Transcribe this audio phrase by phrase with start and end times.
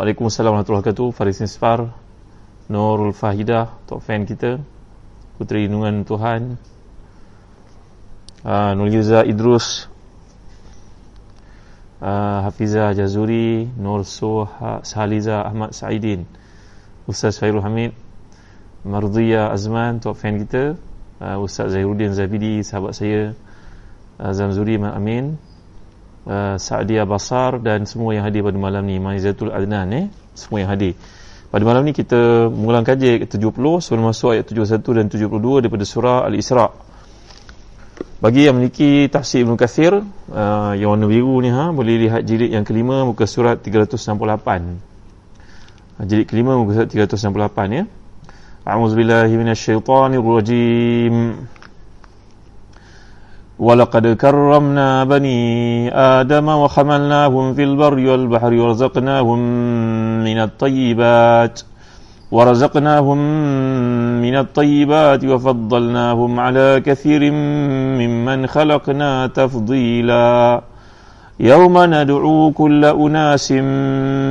[0.00, 1.12] Waalaikumsalam warahmatullahi wabarakatuh.
[1.12, 1.92] Faris Nisfar
[2.72, 4.56] Nurul Fahidah Top fan kita.
[5.36, 6.56] Puteri Inungan Tuhan.
[8.40, 9.92] Uh, Nur Yuza Idrus.
[12.00, 16.24] Uh, Hafizah Jazuri Nur Suha Sahaliza Ahmad Saidin.
[17.04, 17.92] Ustaz Fairul Hamid.
[18.88, 20.80] Mardiyah Azman Top fan kita.
[21.20, 23.36] Uh, Ustaz Zahiruddin Zabidi Sahabat saya.
[24.16, 25.36] Uh, Zamzuri Amin
[26.26, 28.98] uh, Sa'diyah Basar dan semua yang hadir pada malam ni.
[29.00, 30.06] Maizatul Adnan eh?
[30.36, 30.94] Semua yang hadir.
[31.50, 35.82] Pada malam ni kita mengulang kaji ayat 70 sebelum masuk ayat 71 dan 72 daripada
[35.82, 36.70] surah Al-Isra'
[38.20, 40.04] bagi yang memiliki tafsir Ibn Kathir uh,
[40.76, 46.28] yang warna biru ni ha, boleh lihat jilid yang kelima muka surat 368 uh, jilid
[46.28, 47.88] kelima muka surat 368 ya.
[48.60, 51.14] A'udzubillahiminasyaitanirrajim
[53.60, 59.38] ولقد كرمنا بني آدم وحملناهم في البر والبحر ورزقناهم
[60.24, 61.60] من الطيبات
[62.32, 63.18] ورزقناهم
[64.22, 67.32] من الطيبات وفضلناهم على كثير
[68.00, 70.62] ممن خلقنا تفضيلا.
[71.40, 73.52] يوم ندعو كل أناس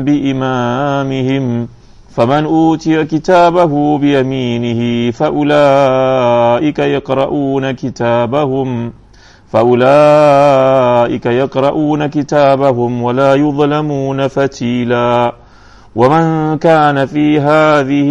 [0.06, 1.68] بإمامهم
[2.10, 8.94] فمن أوتي كتابه بيمينه فأولئك يقرؤون كتابهم.
[9.55, 15.34] فأولئك يقرؤون كتابهم ولا يظلمون فتيلا
[15.95, 16.25] ومن
[16.59, 18.11] كان في هذه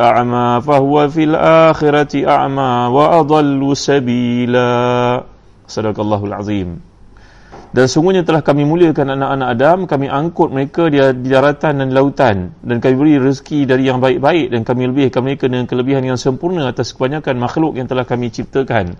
[0.00, 4.72] أعمى فهو في الآخرة أعمى وأضل سبيلا
[5.68, 6.70] صدق الله العظيم
[7.70, 12.50] dan sungguhnya telah kami muliakan anak-anak Adam kami angkut mereka di, di daratan dan lautan
[12.66, 16.66] dan kami beri rezeki dari yang baik-baik dan kami lebihkan mereka dengan kelebihan yang sempurna
[16.66, 18.98] atas kebanyakan makhluk yang telah kami ciptakan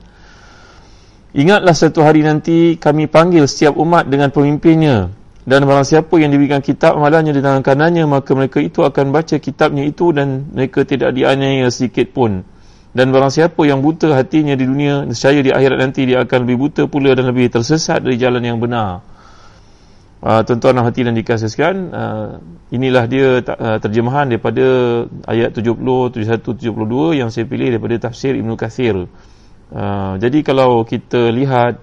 [1.35, 5.11] Ingatlah satu hari nanti kami panggil setiap umat dengan pemimpinnya.
[5.43, 9.35] Dan barang siapa yang diberikan kitab amalannya di tangan kanannya maka mereka itu akan baca
[9.37, 12.47] kitabnya itu dan mereka tidak dianiaya sedikit pun.
[12.95, 16.57] Dan barang siapa yang buta hatinya di dunia nescaya di akhirat nanti dia akan lebih
[16.57, 19.03] buta pula dan lebih tersesat dari jalan yang benar.
[20.23, 22.27] Uh, tuan-tuan hati dan dikasihkan uh,
[22.71, 24.63] inilah dia uh, terjemahan daripada
[25.27, 29.05] ayat 70, 71, 72 yang saya pilih daripada tafsir Ibn Kathir
[29.73, 31.81] Uh, jadi kalau kita lihat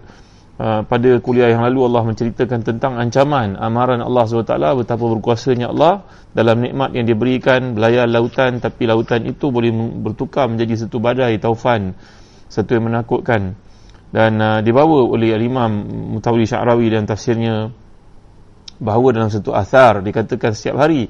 [0.63, 6.07] uh, pada kuliah yang lalu Allah menceritakan tentang ancaman amaran Allah SWT betapa berkuasanya Allah
[6.31, 11.99] dalam nikmat yang diberikan belayar lautan tapi lautan itu boleh bertukar menjadi satu badai taufan
[12.47, 13.59] satu yang menakutkan.
[14.13, 15.73] Dan uh, dibawa oleh Imam
[16.15, 17.73] Mutawli Sya'rawi dan tafsirnya
[18.77, 21.09] bahawa dalam satu athar dikatakan setiap hari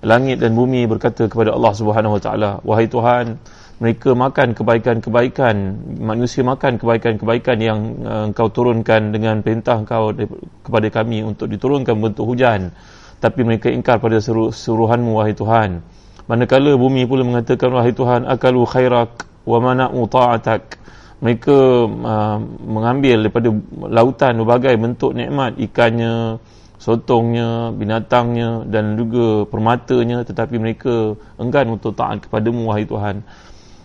[0.00, 3.36] langit dan bumi berkata kepada Allah Subhanahu Wa Taala wahai Tuhan
[3.80, 5.56] mereka makan kebaikan-kebaikan
[6.04, 10.12] manusia makan kebaikan-kebaikan yang uh, engkau turunkan dengan perintah engkau
[10.60, 12.76] kepada kami untuk diturunkan bentuk hujan.
[13.20, 15.80] Tapi mereka ingkar pada suruh, suruhanmu wahai Tuhan.
[16.28, 20.76] Manakala bumi pula mengatakan wahai Tuhan akalu khairak wa mana'u ta'atak.
[21.24, 21.56] Mereka
[21.88, 23.48] uh, mengambil daripada
[23.88, 26.36] lautan berbagai bentuk nikmat ikannya
[26.80, 33.22] sotongnya binatangnya dan juga permatanya tetapi mereka enggan untuk taat kepadamu wahai Tuhan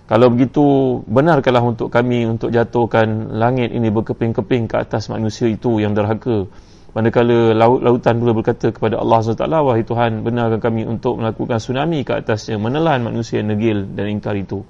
[0.06, 0.62] kalau begitu,
[1.10, 6.46] benarkanlah untuk kami untuk jatuhkan langit ini berkeping-keping ke atas manusia itu yang derhaka.
[6.94, 12.06] Manakala laut, lautan pula berkata kepada Allah SWT, Wahai Tuhan, benarkan kami untuk melakukan tsunami
[12.06, 14.62] ke atasnya, menelan manusia yang negil dan ingkar itu.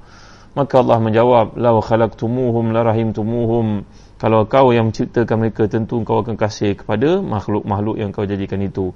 [0.55, 3.83] Maka Allah menjawab, La khalaqtumuhum la rahimtumuhum.
[4.25, 8.89] Kalau kau yang menciptakan mereka, tentu kau akan kasih kepada makhluk-makhluk yang kau jadikan itu.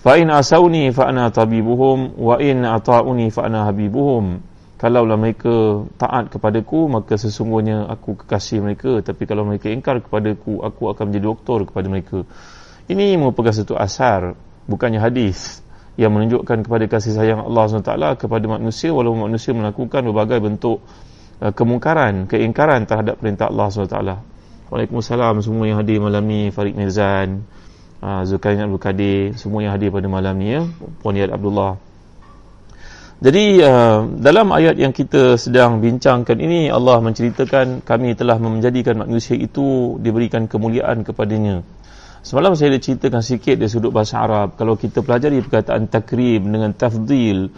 [0.00, 4.40] Fa in asawni fa ana tabibuhum wa in ata'uni fa ana habibuhum.
[4.80, 9.04] Kalaulah mereka taat kepadaku maka sesungguhnya aku kekasih mereka.
[9.04, 12.24] Tapi kalau mereka ingkar kepadaku aku akan menjadi doktor kepada mereka.
[12.88, 14.32] Ini merupakan satu asar
[14.64, 15.60] bukannya hadis
[16.00, 18.96] yang menunjukkan kepada kasih sayang Allah SWT kepada manusia.
[18.96, 20.80] Walaupun manusia melakukan berbagai bentuk
[21.44, 24.32] uh, kemungkaran, keingkaran terhadap perintah Allah SWT
[24.72, 27.44] Waalaikumsalam semua yang hadir malam ni Farid Mirzan
[28.00, 30.64] uh, Zulkarnain Abdul Kadir semua yang hadir pada malam ni ya
[31.04, 31.76] Puan Yad Abdullah
[33.24, 39.36] jadi uh, dalam ayat yang kita sedang bincangkan ini Allah menceritakan kami telah menjadikan manusia
[39.36, 41.64] itu diberikan kemuliaan kepadanya
[42.24, 44.56] Semalam saya dah ceritakan sikit dari sudut bahasa Arab.
[44.56, 47.52] Kalau kita pelajari perkataan takrim dengan tafdil,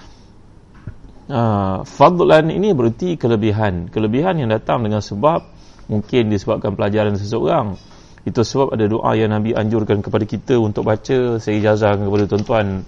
[1.31, 3.87] uh, fadlan ini berarti kelebihan.
[3.94, 5.47] Kelebihan yang datang dengan sebab
[5.86, 7.78] mungkin disebabkan pelajaran seseorang.
[8.26, 11.38] Itu sebab ada doa yang Nabi anjurkan kepada kita untuk baca.
[11.38, 12.82] Saya ijazahkan kepada tuan-tuan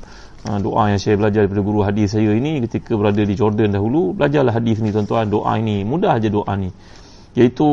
[0.50, 4.18] uh, doa yang saya belajar daripada guru hadis saya ini ketika berada di Jordan dahulu.
[4.18, 5.30] Belajarlah hadis ni tuan-tuan.
[5.30, 5.86] Doa ini.
[5.86, 6.74] Mudah aja doa ni.
[7.38, 7.66] Iaitu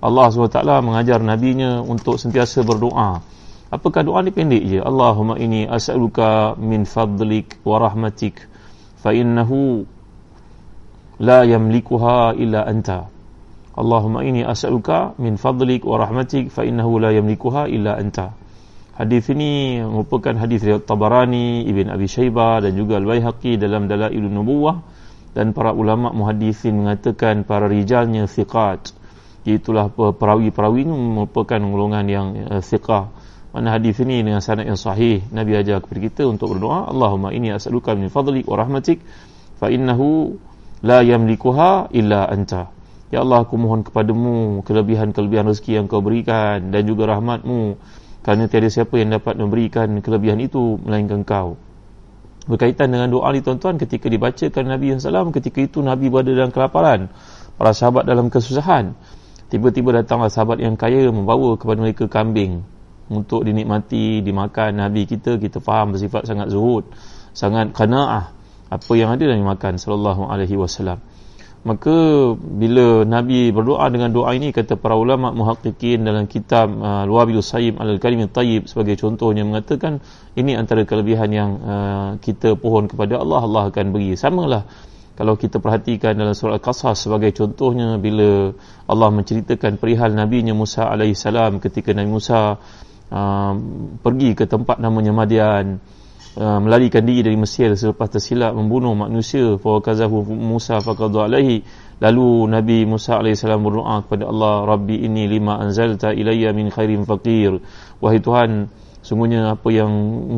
[0.00, 3.20] Allah SWT mengajar nabinya untuk sentiasa berdoa.
[3.66, 4.78] Apakah doa ni pendek je?
[4.80, 8.40] Allahumma ini as'aluka min fadlik wa rahmatik
[9.02, 9.82] fa innahu
[11.18, 13.10] la yamlikuha illa anta.
[13.76, 18.32] Allahumma ini as'aluka min fadlik wa rahmatik fa innahu la yamlikuha illa anta.
[18.96, 24.80] Hadis ini merupakan hadis riwayat Tabarani, Ibn Abi Shaybah dan juga Al-Baihaqi dalam Dalailun Nubuwah.
[25.36, 28.96] Dan para ulama muhaddisin mengatakan para rijalnya thiqat.
[29.44, 33.12] Itulah perawi-perawi ini merupakan golongan yang uh, thiqah.
[33.52, 35.20] Mana hadis ini dengan sanad yang sahih.
[35.28, 39.04] Nabi ajar kepada kita untuk berdoa Allahumma inni as'aluka min fadlik wa rahmatik
[39.60, 40.40] fa innahu
[40.80, 42.75] la yamlikuha illa anta
[43.14, 47.78] Ya Allah aku mohon kepadamu kelebihan-kelebihan rezeki yang kau berikan dan juga rahmatmu.
[48.26, 51.54] Kerana tiada siapa yang dapat memberikan kelebihan itu melainkan kau.
[52.50, 57.10] Berkaitan dengan doa ni tuan-tuan ketika dibacakan Nabi SAW ketika itu Nabi berada dalam kelaparan.
[57.54, 58.98] Para sahabat dalam kesusahan.
[59.46, 62.66] Tiba-tiba datanglah sahabat yang kaya membawa kepada mereka kambing
[63.06, 64.82] untuk dinikmati, dimakan.
[64.82, 66.90] Nabi kita, kita faham bersifat sangat zuhud,
[67.30, 68.34] sangat kana'ah
[68.66, 70.98] apa yang ada dan dimakan sallallahu alaihi wasallam.
[71.66, 71.96] Maka
[72.38, 77.82] bila Nabi berdoa dengan doa ini kata para ulama muhaqqiqin dalam kitab uh, Luwabilus Sayyib
[77.82, 79.98] al-Kalim tayyib sebagai contohnya mengatakan
[80.38, 84.14] ini antara kelebihan yang uh, kita pohon kepada Allah Allah akan beri.
[84.14, 84.62] Samalah
[85.18, 88.54] kalau kita perhatikan dalam surah Al-Qasas sebagai contohnya bila
[88.86, 92.62] Allah menceritakan perihal Nabi Musa alaihi salam ketika Nabi Musa
[93.10, 93.52] uh,
[94.06, 95.82] pergi ke tempat namanya Madian
[96.36, 101.64] uh, melarikan diri dari Mesir selepas tersilap membunuh manusia fa kazahu Musa faqad alaihi.
[101.96, 107.08] Lalu Nabi Musa alaihi salam berdoa kepada Allah Rabbi ini lima anzalta ilayya min khairin
[107.08, 107.56] faqir.
[108.04, 108.68] Wahai Tuhan
[109.06, 109.92] Sungguhnya apa yang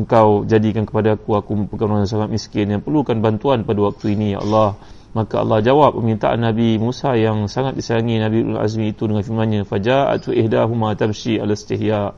[0.05, 4.37] engkau jadikan kepada aku Aku merupakan orang sangat miskin Yang perlukan bantuan pada waktu ini
[4.37, 4.77] Ya Allah.
[5.17, 9.65] Maka Allah jawab permintaan Nabi Musa Yang sangat disayangi Nabi Ul Azmi itu Dengan firmannya
[9.65, 12.13] Faja'atu ihdahuma tamshi ala istihya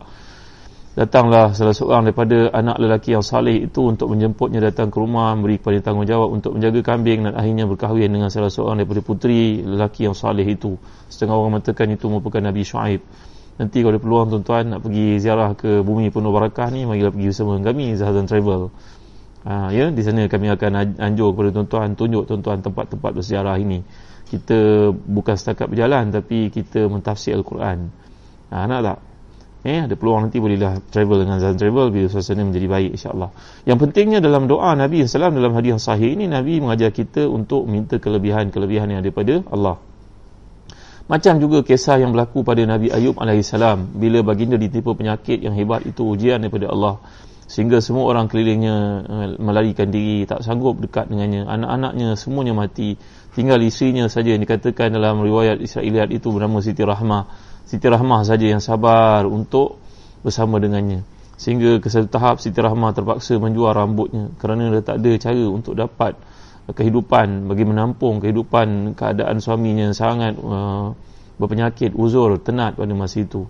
[0.91, 5.55] Datanglah salah seorang daripada anak lelaki yang saleh itu untuk menjemputnya datang ke rumah memberi
[5.55, 10.15] kepada tanggungjawab untuk menjaga kambing dan akhirnya berkahwin dengan salah seorang daripada puteri lelaki yang
[10.15, 10.75] saleh itu.
[11.07, 13.01] Setengah orang mengatakan itu merupakan Nabi Shu'aib
[13.61, 17.29] nanti kalau ada peluang tuan-tuan nak pergi ziarah ke bumi penuh barakah ni marilah pergi
[17.29, 18.73] bersama kami Zahazan Travel.
[19.41, 23.85] Ha, ya di sana kami akan anjur kepada tuan-tuan tunjuk tuan-tuan tempat-tempat berziarah ini.
[24.25, 27.93] Kita bukan setakat berjalan tapi kita mentafsir Al-Quran.
[28.49, 28.97] Ha, nak tak
[29.61, 33.29] Eh, ada peluang nanti bolehlah travel dengan Zahazan Travel bila suasana menjadi baik insyaAllah.
[33.69, 37.69] Yang pentingnya dalam doa Nabi SAW dalam hadis yang sahih ini Nabi mengajar kita untuk
[37.69, 39.77] minta kelebihan-kelebihan yang daripada Allah.
[41.05, 43.53] Macam juga kisah yang berlaku pada Nabi Ayub AS
[43.93, 46.97] bila baginda ditipu penyakit yang hebat itu ujian daripada Allah.
[47.45, 48.75] Sehingga semua orang kelilingnya
[49.05, 51.45] eh, melarikan diri tak sanggup dekat dengannya.
[51.45, 52.97] Anak-anaknya semuanya mati.
[53.37, 54.33] Tinggal isterinya saja.
[54.33, 59.79] Yang dikatakan dalam riwayat Israeliat itu bernama Siti Rahmah Siti Rahmah saja yang sabar untuk
[60.27, 61.07] bersama dengannya.
[61.39, 65.79] Sehingga ke satu tahap Siti Rahmah terpaksa menjual rambutnya kerana dia tak ada cara untuk
[65.79, 66.19] dapat
[66.67, 70.91] kehidupan bagi menampung kehidupan keadaan suaminya yang sangat uh,
[71.39, 73.47] berpenyakit uzur tenat pada masa itu.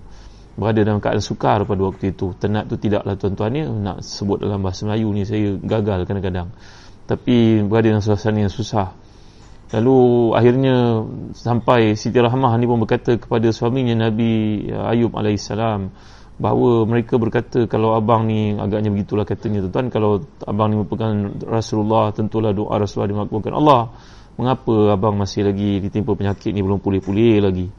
[0.53, 2.37] Berada dalam keadaan sukar pada waktu itu.
[2.37, 6.53] Tenat tu tidaklah tuan-tuan ni nak sebut dalam bahasa Melayu ni saya gagal kadang-kadang.
[7.09, 9.00] Tapi berada dalam suasana yang susah
[9.71, 9.97] lalu
[10.35, 15.91] akhirnya sampai Siti Rahmah ni pun berkata kepada suaminya Nabi Ayub alaihissalam
[16.41, 19.61] bahawa mereka berkata kalau abang ni agaknya begitulah katanya.
[19.69, 21.13] Tuan kalau abang ni merupakan
[21.45, 23.53] Rasulullah tentulah doa Rasulullah dimakbulkan.
[23.53, 23.93] Allah
[24.35, 27.69] mengapa abang masih lagi ditimpa penyakit ni belum pulih-pulih lagi?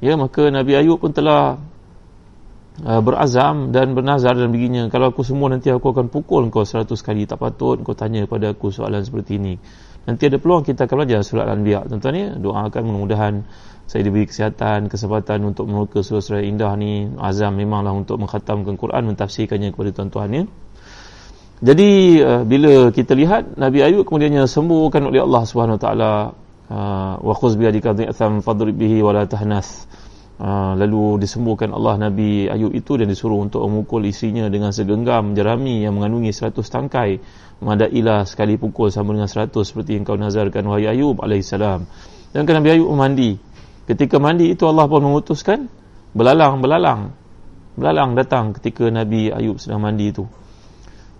[0.00, 1.60] Ya maka Nabi Ayub pun telah
[2.80, 7.04] uh, berazam dan bernazar dan begini kalau aku semua nanti aku akan pukul kau seratus
[7.04, 9.54] kali tak patut kau tanya pada aku soalan seperti ini
[10.08, 13.34] nanti ada peluang kita akan belajar surat Al-Anbiya tuan-tuan ya doakan mudah-mudahan
[13.90, 19.74] saya diberi kesihatan, kesempatan untuk memuka surah-surah indah ni azam memanglah untuk mengkhatamkan Quran mentafsirkannya
[19.74, 20.44] kepada tuan-tuan ya.
[21.58, 26.12] Jadi uh, bila kita lihat Nabi Ayub kemudiannya sembuhkan oleh Allah Subhanahu Wa Taala
[26.70, 29.90] uh, wa khuz bi dhi'tham fadrib bihi wa la tahnas.
[30.40, 35.84] Uh, lalu disembuhkan Allah Nabi Ayub itu dan disuruh untuk memukul isinya dengan segenggam jerami
[35.84, 37.20] yang mengandungi 100 tangkai.
[37.60, 41.84] Madailah sekali pukul sama dengan 100 seperti yang kau nazarkan wahai Ayub alaihissalam
[42.32, 43.36] dan Nabi Ayub mandi.
[43.84, 45.68] Ketika mandi itu Allah pun mengutuskan
[46.16, 47.12] belalang-belalang
[47.76, 48.16] belalang.
[48.16, 50.24] Datang ketika Nabi Ayub sedang mandi itu.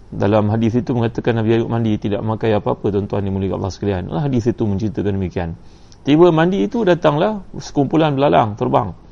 [0.08, 4.08] Dalam hadis itu mengatakan Nabi Ayub mandi tidak memakai apa-apa tuan-tuan dimuliakan Allah sekalian.
[4.08, 5.60] Lah hadis itu menceritakan demikian.
[6.08, 9.09] Tiba mandi itu datanglah sekumpulan belalang terbang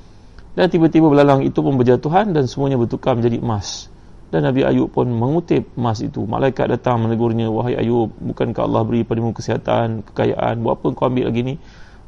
[0.59, 3.87] dan tiba-tiba belalang itu pun berjatuhan dan semuanya bertukar menjadi emas.
[4.35, 6.27] Dan Nabi Ayub pun mengutip emas itu.
[6.27, 10.59] Malaikat datang menegurnya wahai Ayub bukankah Allah beri padamu kesihatan kekayaan?
[10.59, 11.55] Buat apa kau ambil lagi ni?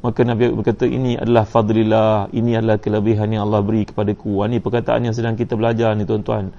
[0.03, 4.43] Maka Nabi Ayub berkata ini adalah fadlillah ini adalah kelebihan yang Allah beri kepadaku.
[4.43, 6.51] Ini perkataan yang sedang kita belajar ni tuan-tuan.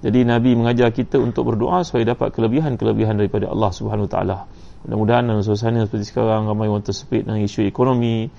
[0.00, 4.48] Jadi Nabi mengajar kita untuk berdoa supaya dapat kelebihan-kelebihan daripada Allah Subhanahu taala.
[4.88, 8.32] Mudah-mudahan dalam suasana seperti sekarang ramai orang tersepit dengan isu ekonomi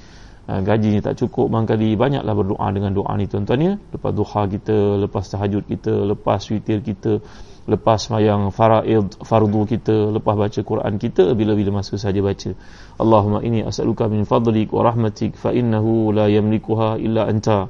[0.47, 3.73] uh, gajinya tak cukup mangkali banyaklah berdoa dengan doa ni tuan-tuan ya.
[3.91, 7.19] Lepas duha kita lepas tahajud kita lepas witir kita
[7.67, 12.55] lepas mayang faraid fardu kita lepas baca Quran kita bila-bila masa saja baca.
[12.95, 17.67] Allahumma ini as'aluka min fadlik wa rahmatik fa innahu la yamlikuha illa anta.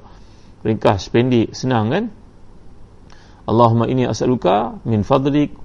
[0.61, 2.05] Ringkas pendek senang kan?
[3.49, 5.57] Allahumma ini as'aluka min fadlik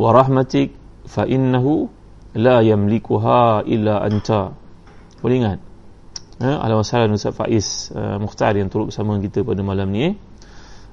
[0.00, 0.72] wa rahmatik
[1.04, 1.92] fa innahu
[2.40, 4.56] la yamlikuha illa anta.
[5.20, 5.67] Boleh ingat
[6.42, 10.14] eh, Alhamdulillah Ustaz Faiz uh, Mukhtar yang turut bersama kita pada malam ni.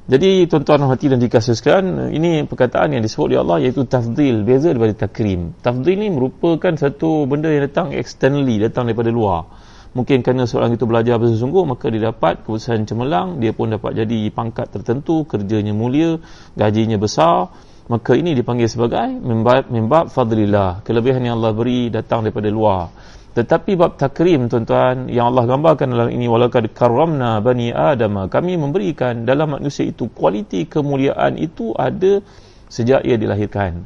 [0.06, 5.10] Jadi tuan-tuan hati dan dikasihkan ini perkataan yang disebut oleh Allah iaitu tafdil beza daripada
[5.10, 5.58] takrim.
[5.66, 9.50] Tafdil ni merupakan satu benda yang datang externally, datang daripada luar.
[9.98, 14.30] Mungkin kerana seorang itu belajar bersungguh maka dia dapat keputusan cemerlang, dia pun dapat jadi
[14.30, 16.22] pangkat tertentu, kerjanya mulia,
[16.54, 17.50] gajinya besar.
[17.90, 20.86] Maka ini dipanggil sebagai membab, membab fadlillah.
[20.86, 22.90] Kelebihan yang Allah beri datang daripada luar.
[23.36, 29.27] Tetapi bab takrim tuan-tuan yang Allah gambarkan dalam ini walaqad karramna bani adam kami memberikan
[29.27, 32.24] dalam manusia itu kualiti kemuliaan itu ada
[32.72, 33.84] sejak ia dilahirkan.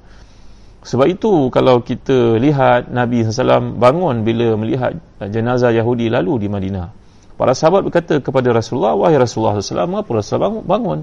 [0.85, 6.87] Sebab itu kalau kita lihat Nabi SAW bangun bila melihat jenazah Yahudi lalu di Madinah.
[7.35, 10.63] Para sahabat berkata kepada Rasulullah, wahai Rasulullah SAW, mengapa Rasulullah bangun?
[10.67, 10.99] bangun?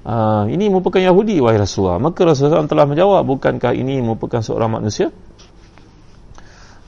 [0.00, 1.96] Uh, ini merupakan Yahudi, wahai Rasulullah.
[1.96, 5.08] Maka Rasulullah SAW telah menjawab, bukankah ini merupakan seorang manusia?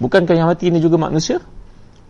[0.02, 1.38] Bukankah yang mati ini juga manusia?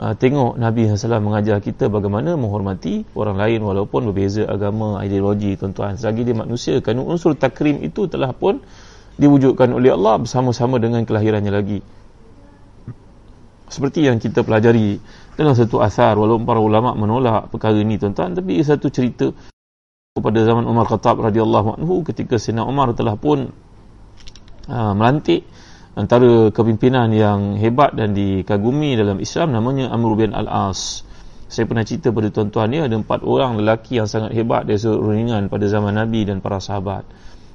[0.01, 6.01] Ha, tengok Nabi SAW mengajar kita bagaimana menghormati orang lain walaupun berbeza agama, ideologi, tuan-tuan.
[6.01, 8.65] Selagi dia manusia, kerana unsur takrim itu telah pun
[9.21, 11.79] diwujudkan oleh Allah bersama-sama dengan kelahirannya lagi.
[13.69, 14.97] Seperti yang kita pelajari
[15.37, 19.29] dalam satu asar, walaupun para ulama menolak perkara ini, tuan-tuan, tapi satu cerita
[20.17, 23.49] pada zaman Umar Khattab radhiyallahu anhu ketika Sina Umar telah pun
[24.69, 25.45] uh, melantik
[25.93, 31.05] antara kepimpinan yang hebat dan dikagumi dalam Islam namanya Amr bin Al-As.
[31.53, 35.53] Saya pernah cerita pada tuan-tuan ni ada empat orang lelaki yang sangat hebat dari seruningan
[35.53, 37.05] pada zaman Nabi dan para sahabat.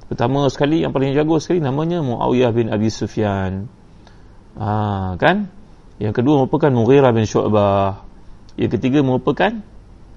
[0.06, 3.66] Pertama sekali yang paling jago sekali namanya Muawiyah bin Abi Sufyan.
[4.54, 5.50] Ha, kan?
[5.98, 8.06] Yang kedua merupakan Mughirah bin Syu'bah.
[8.54, 9.50] Yang ketiga merupakan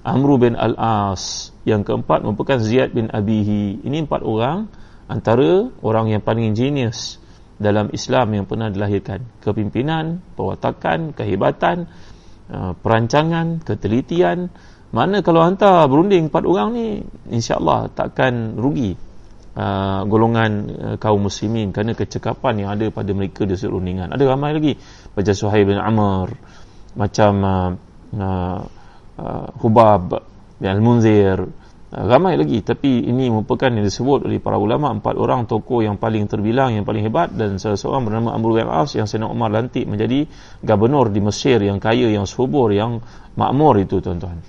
[0.05, 1.49] Amr bin Al-As.
[1.65, 3.81] Yang keempat merupakan Ziyad bin Abihi.
[3.81, 4.69] Ini empat orang
[5.09, 7.20] antara orang yang paling genius
[7.61, 9.21] dalam Islam yang pernah dilahirkan.
[9.45, 11.85] Kepimpinan, perwatakan, kehebatan
[12.49, 14.49] uh, perancangan, ketelitian.
[14.91, 16.85] Mana kalau hantar berunding empat orang ni
[17.31, 18.97] insyaAllah takkan rugi
[19.55, 24.11] uh, golongan uh, kaum muslimin kerana kecekapan yang ada pada mereka di seluruh rundingan.
[24.11, 24.73] Ada ramai lagi
[25.15, 26.27] macam Suhaib bin Amr
[26.91, 27.71] macam uh,
[28.19, 28.61] uh,
[29.15, 30.19] uh, Hubab
[30.59, 31.60] bin Al-Munzir
[31.91, 32.63] ramai lagi.
[32.63, 36.87] Tapi ini merupakan yang disebut oleh para ulama empat orang tokoh yang paling terbilang yang
[36.87, 40.23] paling hebat dan salah seorang bernama Amr bin As yang Sayyidina Umar lantik menjadi
[40.63, 43.03] gubernur di Mesir yang kaya yang subur yang
[43.35, 44.39] makmur itu tuan-tuan.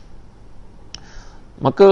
[1.62, 1.86] Maka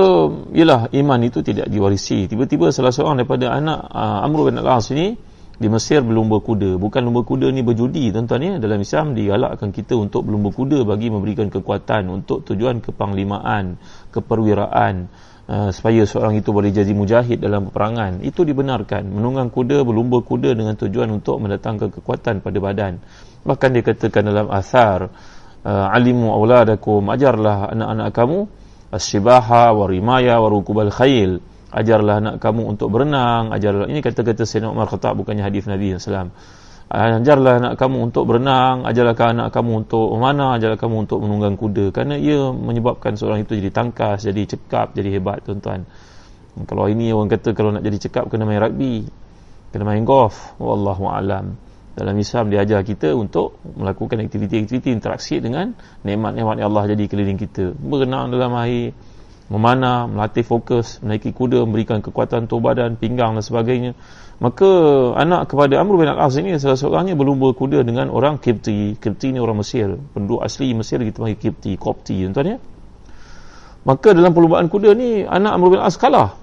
[0.51, 2.27] ialah iman itu tidak diwarisi.
[2.27, 5.15] Tiba-tiba salah seorang daripada anak uh, Amr bin As ini
[5.61, 6.81] di Mesir berlumba kuda.
[6.81, 8.53] Bukan lumba kuda ni berjudi tuan-tuan ya.
[8.59, 13.79] Dalam Islam digalakkan kita untuk berlumba kuda bagi memberikan kekuatan untuk tujuan kepanglimaan
[14.11, 15.11] keperwiraan
[15.51, 18.23] Uh, supaya seorang itu boleh jadi mujahid dalam peperangan.
[18.23, 19.03] Itu dibenarkan.
[19.03, 23.03] Menunggang kuda berlumba kuda dengan tujuan untuk mendatangkan kekuatan pada badan.
[23.43, 25.11] Bahkan dia katakan dalam asar
[25.67, 28.39] uh, alimu auladakum ajarlah anak-anak kamu
[28.95, 31.43] as-sibaha wa rimaya wa rukubal khayl
[31.75, 33.51] ajarlah anak kamu untuk berenang.
[33.51, 33.91] Ajarlah.
[33.91, 36.31] Ini kata-kata Sayyidina Umar Khattab bukannya hadis Nabi sallallahu
[36.91, 41.95] ajarlah anak kamu untuk berenang ajarlah anak kamu untuk memanah ajarlah kamu untuk menunggang kuda.
[41.95, 45.87] Kerana ia menyebabkan seorang itu jadi tangkas jadi cekap jadi hebat tuan-tuan.
[46.67, 49.07] Kalau ini orang kata kalau nak jadi cekap kena main rugby
[49.71, 50.59] kena main golf.
[50.59, 51.55] Wallahu alam.
[51.95, 55.75] Dalam Islam dia ajar kita untuk melakukan aktiviti-aktiviti interaksi dengan
[56.07, 57.75] nikmat-nikmat yang Allah jadi keliling kita.
[57.77, 58.95] Berenang dalam air
[59.51, 63.93] memanah, melatih fokus, menaiki kuda, memberikan kekuatan tubuh badan, pinggang dan sebagainya.
[64.41, 64.71] Maka
[65.21, 68.97] anak kepada Amr bin Al-As ini salah seorangnya berlumba kuda dengan orang Kipti.
[68.97, 69.93] Kipti ini orang Mesir.
[70.17, 72.59] Penduduk asli Mesir kita panggil Kipti, Kopti tuan-tuan ya.
[73.85, 76.37] maka dalam perlumbaan kuda ni anak Amr bin As kalah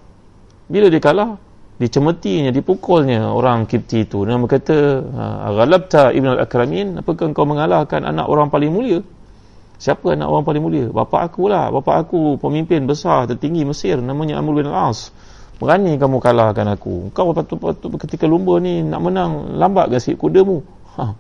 [0.67, 1.37] bila dia kalah
[1.77, 8.25] dicemetinya dipukulnya orang Kipti itu dan berkata ha, ghalabta ibn al-akramin apakah kau mengalahkan anak
[8.25, 9.05] orang paling mulia
[9.77, 10.86] siapa anak orang paling mulia?
[10.89, 11.69] Bapa aku lah.
[11.69, 14.01] Bapa aku pemimpin besar tertinggi Mesir.
[14.01, 15.13] Namanya Amr bin As
[15.57, 17.10] berani kamu kalahkan aku.
[17.13, 20.62] Kau patut-patut ketika lumba ni nak menang lambat gasik kudamu?
[20.98, 21.13] Ha,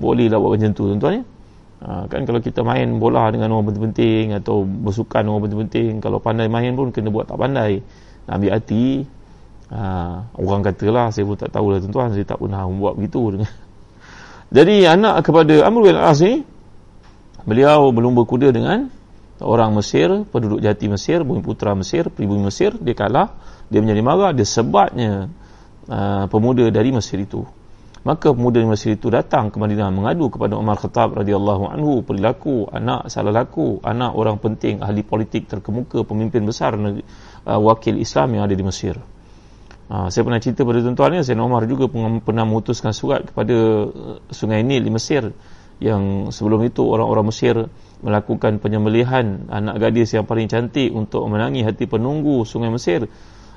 [0.00, 1.22] boleh lah buat macam tu tuan-tuan ya?
[1.76, 6.48] Ha, kan kalau kita main bola dengan orang penting-penting atau bersukan orang penting-penting kalau pandai
[6.48, 7.84] main pun kena buat tak pandai.
[8.28, 9.04] Nak ambil hati.
[9.66, 9.80] Ha,
[10.40, 12.08] orang katalah saya pun tak tahu lah tuan-tuan.
[12.16, 13.52] Saya tak pernah buat begitu dengan
[14.46, 16.46] jadi anak kepada Amr bin As ni
[17.46, 18.90] beliau berlumba kuda dengan
[19.40, 22.74] orang Mesir penduduk jati Mesir bumi putra Mesir pribumi Mesir.
[22.76, 23.38] Dia kalah
[23.70, 25.30] dia menjadi marah dia sebatnya
[25.88, 27.46] uh, pemuda dari Mesir itu.
[28.06, 32.70] Maka pemuda di Mesir itu datang ke Madinah mengadu kepada Umar Khattab radhiyallahu anhu perilaku
[32.70, 36.94] anak salah laku anak orang penting ahli politik terkemuka pemimpin besar uh,
[37.58, 38.94] wakil Islam yang ada di Mesir.
[39.86, 41.86] Uh, saya pernah cerita pada tuan-tuan ya Sayyidina Umar juga
[42.18, 43.54] pernah memutuskan surat kepada
[43.86, 45.30] uh, Sungai Nil di Mesir
[45.82, 47.68] yang sebelum itu orang-orang Mesir
[48.00, 53.08] melakukan penyembelihan anak gadis yang paling cantik untuk menangi hati penunggu Sungai Mesir.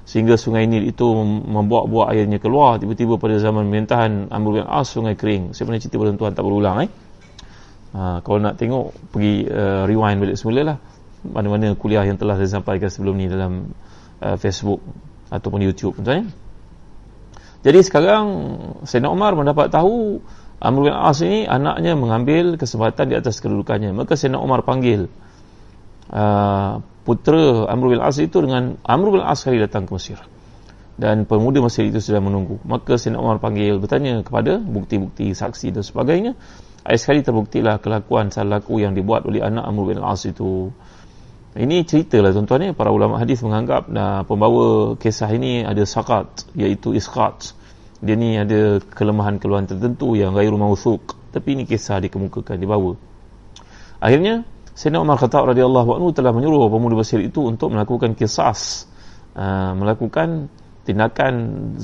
[0.10, 5.14] Sehingga sungai Nil itu membuat-buat airnya keluar tiba-tiba pada zaman pemerintahan Amr bin As sungai
[5.14, 5.54] kering.
[5.54, 6.90] Saya pernah cerita pada tuan tak berulang eh.
[7.94, 10.78] Ha, kalau nak tengok pergi uh, rewind balik semula lah.
[11.30, 13.70] Mana-mana kuliah yang telah saya sampaikan sebelum ni dalam
[14.26, 14.82] uh, Facebook
[15.30, 16.28] ataupun YouTube tuan eh?
[17.62, 18.26] jadi sekarang
[18.84, 20.20] Sayyidina Umar mendapat tahu
[20.60, 23.96] Amr bin As ini anaknya mengambil kesempatan di atas kedudukannya.
[23.96, 25.08] Maka Sayyidina Umar panggil
[26.12, 30.20] uh, putera Amr bin As itu dengan Amr bin As sekali datang ke Mesir.
[31.00, 32.60] Dan pemuda Mesir itu sudah menunggu.
[32.68, 36.36] Maka Sayyidina Umar panggil bertanya kepada bukti-bukti saksi dan sebagainya.
[36.84, 40.76] Akhir sekali terbuktilah kelakuan salah laku yang dibuat oleh anak Amr bin As itu.
[41.56, 42.72] Ini cerita lah tuan-tuan ya.
[42.76, 47.58] para ulama hadis menganggap nah, pembawa kisah ini ada sakat iaitu isqat
[48.00, 52.96] dia ni ada kelemahan-kelemahan tertentu yang gairu mawthuk tapi ini kisah dikemukakan dibawa
[54.00, 54.48] akhirnya
[54.80, 58.88] Sayyidina Umar Khattab radhiyallahu anhu telah menyuruh pemuda Basir itu untuk melakukan kisas
[59.36, 60.48] uh, melakukan
[60.88, 61.34] tindakan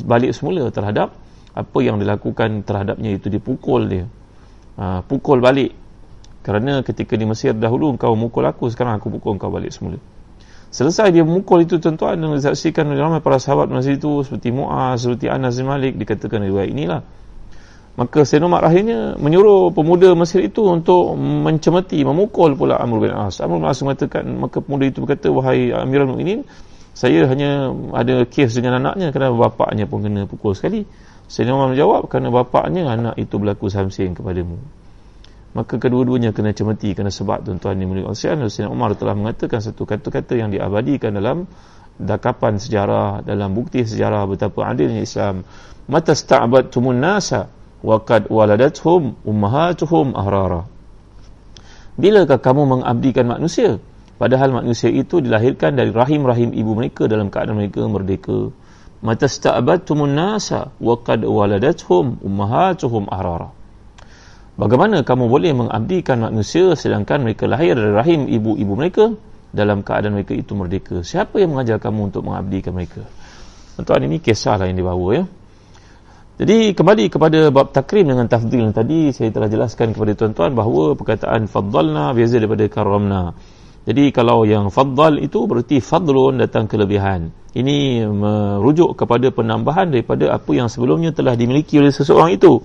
[0.08, 1.12] balik semula terhadap
[1.52, 3.28] apa yang dilakukan terhadapnya itu.
[3.28, 4.06] Dipukul dia.
[4.80, 5.76] Uh, pukul balik.
[6.40, 10.00] Kerana ketika di Mesir dahulu engkau mukul aku sekarang aku pukul engkau balik semula
[10.76, 15.08] selesai dia mukul itu tuan-tuan dan disaksikan oleh ramai para sahabat masa itu seperti Mu'az,
[15.08, 17.02] seperti Anas bin Malik dikatakan riwayat inilah
[17.96, 23.40] maka Sayyidina Umar akhirnya menyuruh pemuda Mesir itu untuk mencemeti, memukul pula Amr bin As.
[23.40, 26.44] Amr bin As mengatakan, maka pemuda itu berkata, wahai Amirul Mu'minin,
[26.92, 30.84] saya hanya ada kes dengan anaknya kerana bapaknya pun kena pukul sekali.
[31.32, 34.60] Sayyidina Umar menjawab, kerana bapaknya anak itu berlaku samsing kepadamu.
[35.56, 38.12] Maka kedua-duanya kena cemeti, kena sebab tuan-tuan yang mulia.
[38.12, 41.48] Sayyidina Umar telah mengatakan satu kata-kata yang diabadikan dalam
[41.96, 45.48] dakapan sejarah, dalam bukti sejarah betapa adilnya Islam.
[45.88, 47.48] Mata sta'abatumun nasa
[47.80, 50.68] waqad waladathum ummahatuhum ahrara.
[51.96, 53.80] Bilakah kamu mengabdikan manusia?
[54.20, 58.52] Padahal manusia itu dilahirkan dari rahim-rahim ibu mereka dalam keadaan mereka merdeka.
[59.00, 63.56] Mata sta'abatumun nasa waqad waladathum ummahatuhum ahrara
[64.56, 69.12] bagaimana kamu boleh mengabdikan manusia sedangkan mereka lahir dari rahim ibu-ibu mereka
[69.56, 73.04] dalam keadaan mereka itu merdeka siapa yang mengajar kamu untuk mengabdikan mereka
[73.84, 75.24] tuan ini kisah lah yang dibawa ya
[76.36, 81.48] jadi kembali kepada bab takrim dengan tafdil tadi saya telah jelaskan kepada tuan-tuan bahawa perkataan
[81.48, 83.32] faddalna biasa daripada karamna.
[83.88, 87.32] Jadi kalau yang faddal itu berarti fadlun datang kelebihan.
[87.56, 92.60] Ini merujuk kepada penambahan daripada apa yang sebelumnya telah dimiliki oleh seseorang itu.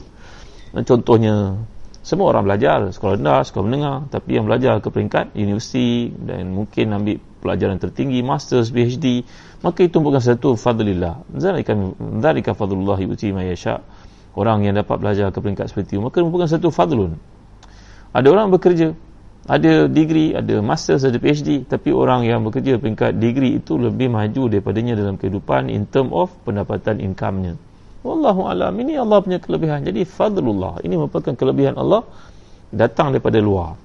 [0.74, 1.54] Contohnya
[2.00, 6.96] semua orang belajar sekolah rendah, sekolah menengah tapi yang belajar ke peringkat universiti dan mungkin
[6.96, 9.28] ambil pelajaran tertinggi, masters, PhD
[9.60, 11.20] maka itu bukan satu fadlillah.
[11.36, 11.76] Zalika
[12.24, 13.84] zalika fadlullah yuti ma yasha.
[14.32, 17.20] Orang yang dapat belajar ke peringkat seperti itu maka bukan satu fadlun.
[18.16, 18.96] Ada orang bekerja
[19.48, 24.52] ada degree ada master ada PhD tapi orang yang bekerja peringkat degree itu lebih maju
[24.52, 27.56] daripadanya dalam kehidupan in term of pendapatan income-nya
[28.06, 28.72] wallahu alam.
[28.76, 29.84] Ini Allah punya kelebihan.
[29.84, 30.80] Jadi fadlullah.
[30.84, 32.04] Ini merupakan kelebihan Allah
[32.70, 33.76] datang daripada luar.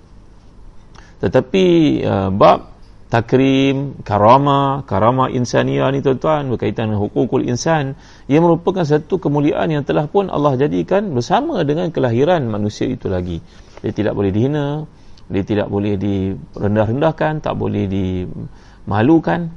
[1.20, 1.66] Tetapi
[2.04, 2.76] uh, bab
[3.08, 9.86] takrim, karama, karama insania ni tuan-tuan berkaitan dengan hukukul insan ia merupakan satu kemuliaan yang
[9.86, 13.40] telah pun Allah jadikan bersama dengan kelahiran manusia itu lagi.
[13.80, 14.84] Dia tidak boleh dihina
[15.26, 19.50] dia tidak boleh direndah-rendahkan tak boleh dimalukan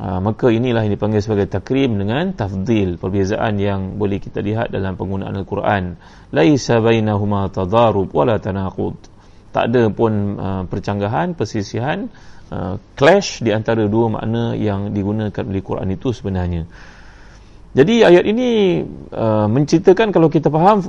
[0.00, 4.96] ha, maka inilah yang dipanggil sebagai takrim dengan tafdil perbezaan yang boleh kita lihat dalam
[4.96, 5.96] penggunaan Al-Quran
[6.32, 8.96] laisa bainahuma tadarub wala tanaqud
[9.56, 12.12] tak ada pun uh, percanggahan persisihan
[12.52, 16.68] uh, clash di antara dua makna yang digunakan oleh Quran itu sebenarnya.
[17.76, 18.80] Jadi ayat ini
[19.16, 20.84] uh, menceritakan kalau kita faham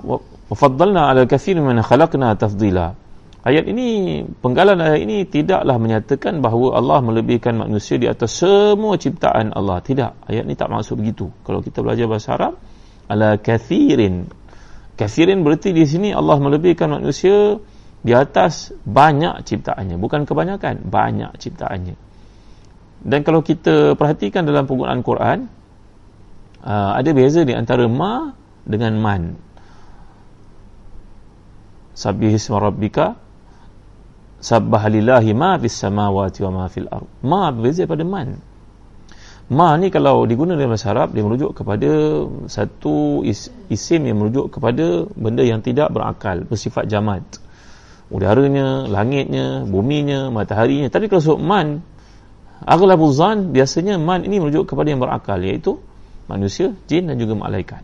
[0.52, 3.07] wafaddalna ala kathir man khalaqna tafdila.
[3.48, 9.56] Ayat ini penggalan ayat ini tidaklah menyatakan bahawa Allah melebihkan manusia di atas semua ciptaan
[9.56, 9.80] Allah.
[9.80, 10.28] Tidak.
[10.28, 11.32] Ayat ini tak maksud begitu.
[11.48, 12.60] Kalau kita belajar bahasa Arab
[13.08, 14.28] ala kathirin.
[15.00, 17.56] Kathirin berarti di sini Allah melebihkan manusia
[18.08, 22.00] di atas banyak ciptaannya bukan kebanyakan banyak ciptaannya
[23.04, 25.40] dan kalau kita perhatikan dalam penggunaan Quran
[26.62, 28.32] uh, ada beza di antara ma
[28.64, 29.36] dengan man
[31.98, 32.62] sabbih isma
[34.38, 38.38] sabbahalillahi ma fis samawati wa ma fil ard ma berbeza pada man
[39.50, 41.90] ma ni kalau digunakan dalam bahasa Arab dia merujuk kepada
[42.52, 47.24] satu is, isim yang merujuk kepada benda yang tidak berakal bersifat jamad
[48.08, 50.88] udaranya, langitnya, buminya, mataharinya.
[50.88, 51.68] Tapi kalau sebut man,
[52.64, 55.80] aghlabul zan, biasanya man ini merujuk kepada yang berakal, iaitu
[56.32, 57.84] manusia, jin dan juga malaikat.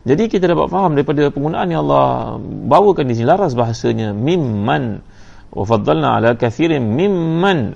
[0.00, 5.04] Jadi kita dapat faham daripada penggunaan yang Allah bawakan di sini laras bahasanya mimman
[5.50, 7.74] wa faddalna ala kathirin mimman.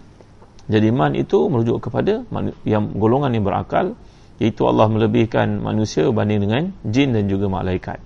[0.65, 2.25] Jadi man itu merujuk kepada
[2.65, 3.93] yang golongan yang berakal
[4.41, 8.01] iaitu Allah melebihkan manusia berbanding dengan jin dan juga malaikat.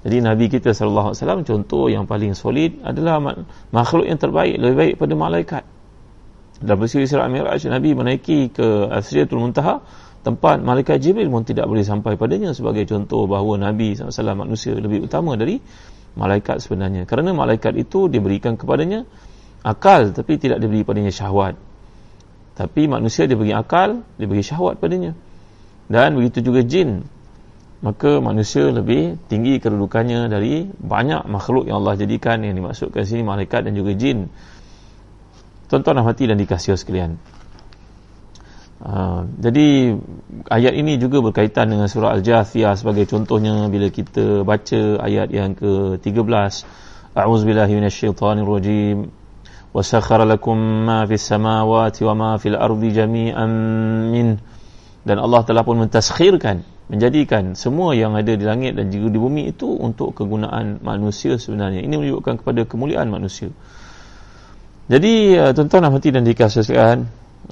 [0.00, 3.20] Jadi Nabi kita wasallam contoh yang paling solid adalah
[3.70, 5.62] makhluk yang terbaik lebih baik pada malaikat.
[6.60, 9.80] Dalam peristiwa Isra Mi'raj Nabi menaiki ke Asriyatul Muntaha
[10.20, 15.08] tempat malaikat Jibril pun tidak boleh sampai padanya sebagai contoh bahawa Nabi SAW manusia lebih
[15.08, 15.56] utama dari
[16.18, 17.06] malaikat sebenarnya.
[17.06, 19.06] Kerana malaikat itu diberikan kepadanya
[19.62, 21.54] akal tapi tidak diberi padanya syahwat.
[22.56, 25.16] Tapi manusia diberi akal, diberi syahwat padanya.
[25.90, 27.02] Dan begitu juga jin
[27.80, 33.64] maka manusia lebih tinggi kedudukannya dari banyak makhluk yang Allah jadikan yang dimaksudkan sini malaikat
[33.64, 34.28] dan juga jin
[35.72, 37.16] tuan-tuan hati dan dikasih sekalian
[38.84, 39.96] uh, jadi
[40.48, 46.52] ayat ini juga berkaitan dengan surah Al-Jathiyah sebagai contohnya bila kita baca ayat yang ke-13
[47.10, 48.98] A'udzubillahi minasyaitanirrajim
[49.70, 53.50] wa sakhara lakum ma fis samawati wa ma fil ardi jami'an
[54.10, 54.38] min
[55.06, 59.54] dan Allah telah pun mentaskhirkan menjadikan semua yang ada di langit dan juga di bumi
[59.54, 61.86] itu untuk kegunaan manusia sebenarnya.
[61.86, 63.54] Ini menunjukkan kepada kemuliaan manusia.
[64.90, 67.06] Jadi uh, tuan-tuan dan hati dan dikasihkan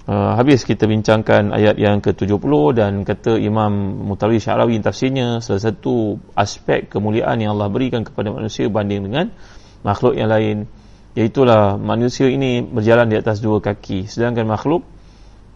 [0.09, 3.72] uh, habis kita bincangkan ayat yang ke-70 dan kata Imam
[4.09, 9.33] Mutawi Syarawi tafsirnya salah satu aspek kemuliaan yang Allah berikan kepada manusia banding dengan
[9.83, 10.68] makhluk yang lain.
[11.18, 14.07] Iaitulah manusia ini berjalan di atas dua kaki.
[14.07, 14.87] Sedangkan makhluk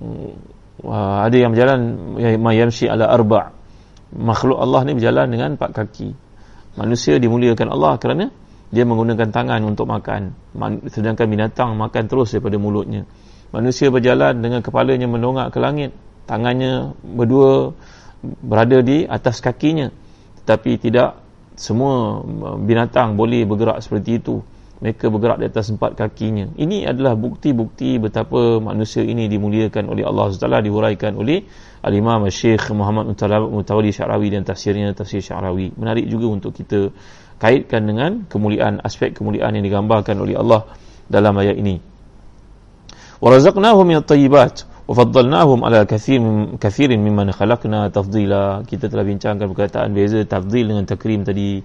[0.02, 1.80] uh, ada yang berjalan
[2.18, 3.54] yang yamshi ala arba'
[4.12, 6.12] makhluk Allah ni berjalan dengan empat kaki.
[6.76, 8.26] Manusia dimuliakan Allah kerana
[8.72, 10.32] dia menggunakan tangan untuk makan.
[10.88, 13.04] Sedangkan binatang makan terus daripada mulutnya
[13.52, 15.90] manusia berjalan dengan kepalanya mendongak ke langit
[16.26, 17.76] tangannya berdua
[18.22, 19.92] berada di atas kakinya
[20.42, 21.20] tetapi tidak
[21.54, 22.24] semua
[22.58, 24.40] binatang boleh bergerak seperti itu
[24.82, 26.50] mereka bergerak di atas empat kakinya.
[26.58, 31.46] Ini adalah bukti-bukti betapa manusia ini dimuliakan oleh Allah SWT, dihuraikan oleh
[31.86, 33.14] Al-Imam Syekh Muhammad
[33.46, 35.70] Mutawali Syarawi dan tafsirnya, tafsir Syarawi.
[35.78, 36.90] Menarik juga untuk kita
[37.38, 40.66] kaitkan dengan kemuliaan, aspek kemuliaan yang digambarkan oleh Allah
[41.06, 41.91] dalam ayat ini.
[43.22, 48.66] ورزقناهم من الطيبات وفضلناهم على كثير من كثير ممن خلقنا تفضيلا.
[48.66, 51.62] Kita telah bincangkan perkataan beza tafdil dengan takrim tadi.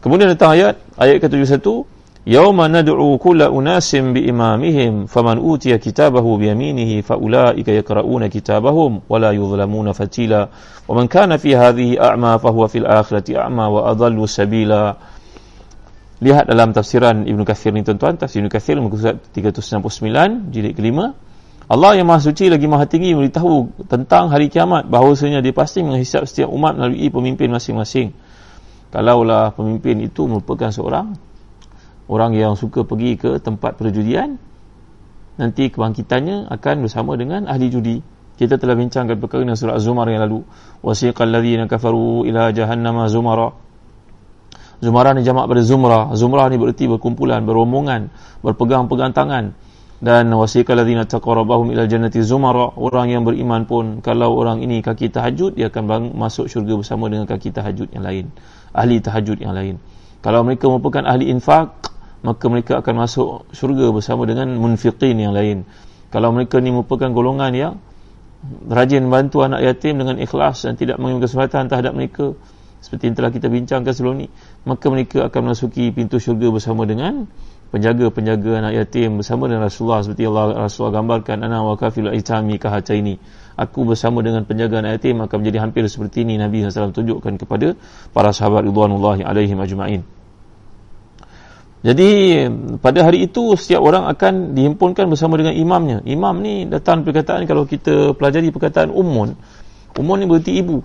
[0.00, 1.60] Kemudian datang ayat ayat ke-71
[2.26, 10.48] يوم ندعو كل أناس بإمامهم فمن أوتي كتابه بيمينه فأولئك يقرؤون كتابهم ولا يظلمون فتيلا
[10.88, 14.96] ومن كان في هذه أعمى فهو في الآخرة أعمى وأضل سبيلا
[16.22, 18.14] Lihat dalam tafsiran Ibn Kathir ni tuan-tuan.
[18.14, 21.14] Tafsir Ibn Kathir muka surat 369 Jilid kelima.
[21.64, 24.86] Allah yang maha suci lagi maha tinggi Memberitahu tentang hari kiamat.
[24.86, 28.14] Bahawasanya dia pasti menghisap setiap umat Melalui pemimpin masing-masing.
[28.94, 31.18] Kalaulah pemimpin itu merupakan seorang
[32.06, 34.38] orang yang suka pergi ke tempat perjudian
[35.34, 37.98] nanti kebangkitannya akan bersama dengan ahli judi.
[38.34, 40.46] Kita telah bincangkan perkara dengan surah Az-Zumar yang lalu.
[40.82, 43.54] Wasiqal ladzina kafaru ila jahannama zumara
[44.84, 48.12] zumara ni jamak pada zumra zumra ni bererti berkumpulan berombongan
[48.44, 49.56] berpegang-pegang tangan.
[50.04, 55.08] Dan wasiqal ladzina taqarrabahum ila jannati zumara orang yang beriman pun kalau orang ini kaki
[55.08, 58.28] tahajud dia akan masuk syurga bersama dengan kaki tahajud yang lain.
[58.76, 59.80] Ahli tahajud yang lain.
[60.20, 61.88] Kalau mereka merupakan ahli infak
[62.20, 65.64] maka mereka akan masuk syurga bersama dengan munfiqin yang lain.
[66.12, 67.74] Kalau mereka ni merupakan golongan yang
[68.68, 72.36] rajin bantu anak yatim dengan ikhlas dan tidak mengambil kesempatan terhadap mereka
[72.84, 74.26] seperti yang telah kita bincangkan sebelum ni
[74.68, 77.24] maka mereka akan masuki pintu syurga bersama dengan
[77.72, 83.16] penjaga-penjaga anak yatim bersama dengan Rasulullah seperti Allah Rasulullah gambarkan ana wa kafilu aitami kahataini
[83.56, 87.72] aku bersama dengan penjaga anak yatim akan menjadi hampir seperti ini Nabi SAW tunjukkan kepada
[88.12, 90.04] para sahabat ridwanullahi alaihim ajma'in.
[91.84, 92.08] Jadi
[92.80, 96.00] pada hari itu setiap orang akan dihimpunkan bersama dengan imamnya.
[96.08, 99.36] Imam ni datang perkataan kalau kita pelajari perkataan umun
[99.94, 100.82] umun ni berarti ibu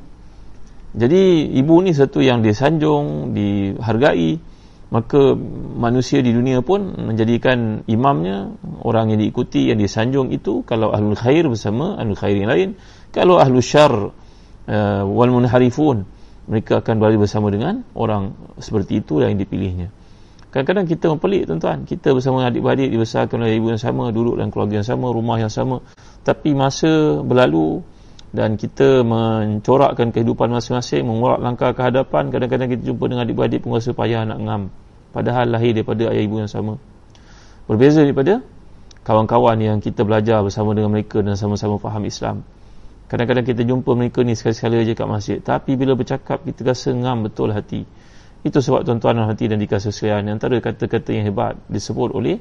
[0.93, 1.21] jadi
[1.53, 4.41] ibu ni satu yang disanjung dihargai.
[4.89, 5.37] Maka
[5.77, 11.45] manusia di dunia pun menjadikan imamnya orang yang diikuti yang disanjung itu kalau ahlul khair
[11.45, 12.69] bersama ahlul khair yang lain.
[13.13, 16.09] Kalau ahlul syar uh, wal munharifun
[16.49, 19.93] mereka akan berada bersama dengan orang seperti itu yang dipilihnya.
[20.49, 21.85] Kadang-kadang kita mempelik tuan-tuan.
[21.85, 25.53] Kita bersama adik-beradik dibesarkan oleh ibu yang sama duduk dalam keluarga yang sama rumah yang
[25.53, 25.85] sama.
[26.25, 27.85] Tapi masa berlalu
[28.29, 32.29] dan kita mencorakkan kehidupan masing-masing mengurak langkah ke hadapan.
[32.29, 34.61] Kadang-kadang kita jumpa dengan adik-beradik pun rasa payah nak ngam.
[35.09, 36.77] Padahal lahir daripada ayah ibu yang sama.
[37.65, 38.45] Berbeza daripada
[39.01, 42.45] kawan-kawan yang kita belajar bersama dengan mereka dan sama-sama faham Islam.
[43.09, 45.37] Kadang-kadang kita jumpa mereka ni sekali-sekala aja kat masjid.
[45.41, 47.89] Tapi bila bercakap kita rasa ngam betul hati.
[48.45, 52.37] Itu sebab tuan-tuan dan hati dan dikasih sekalian antara kata-kata yang hebat disebut oleh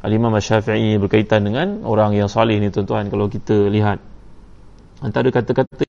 [0.00, 4.00] Al-Imam Syafi'i berkaitan dengan orang yang salih ni tuan-tuan kalau kita lihat
[5.04, 5.84] antara kata-kata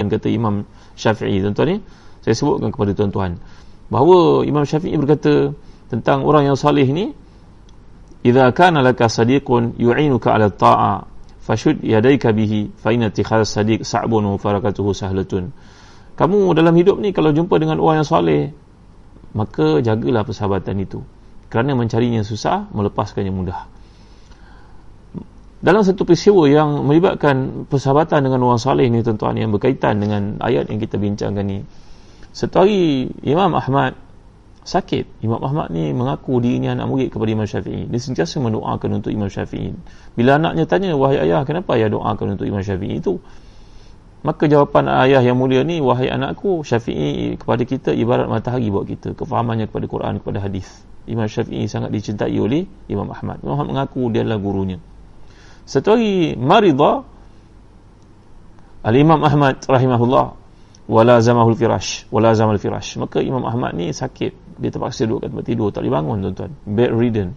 [0.00, 0.64] yang kata Imam
[0.98, 1.76] Syafi'i tuan-tuan ni
[2.22, 3.38] saya sebutkan kepada tuan-tuan.
[3.90, 5.52] Bahawa Imam Syafi'i berkata
[5.92, 7.12] tentang orang yang salih ni
[8.24, 11.04] idza kana laka sadiqun yu'inuka 'ala ta'a
[11.42, 15.50] fashud yadayka bihi fa inna ittikhadha sadiq sa'bun wa farakatuhu sahlatun.
[16.14, 18.52] Kamu dalam hidup ni kalau jumpa dengan orang yang salih
[19.32, 21.00] maka jagalah persahabatan itu.
[21.48, 23.71] Kerana mencarinya susah melepaskannya mudah
[25.62, 30.66] dalam satu peristiwa yang melibatkan persahabatan dengan orang salih ni tuan-tuan yang berkaitan dengan ayat
[30.66, 31.62] yang kita bincangkan ni
[32.34, 33.94] satu hari Imam Ahmad
[34.62, 35.22] sakit.
[35.22, 37.90] Imam Ahmad ni mengaku dirinya anak murid kepada Imam Syafi'i.
[37.90, 39.74] Dia sentiasa mendoakan untuk Imam Syafi'i.
[40.14, 43.18] Bila anaknya tanya wahai ayah kenapa ayah doakan untuk Imam Syafi'i itu?
[44.22, 49.18] Maka jawapan ayah yang mulia ni wahai anakku Syafi'i kepada kita ibarat matahari buat kita.
[49.18, 50.66] Kefahamannya kepada Quran kepada hadis.
[51.10, 53.42] Imam Syafi'i sangat dicintai oleh Imam Ahmad.
[53.42, 54.78] Imam Ahmad mengaku dia adalah gurunya
[55.72, 57.00] satu hari marida
[58.84, 60.36] Al-Imam Ahmad rahimahullah
[60.90, 63.00] wala zamahul firash wala zamal firash.
[63.00, 64.60] Maka Imam Ahmad ni sakit.
[64.60, 65.68] Dia terpaksa duduk kat tempat tidur.
[65.72, 66.52] Tak boleh bangun tuan-tuan.
[66.68, 67.28] Bedridden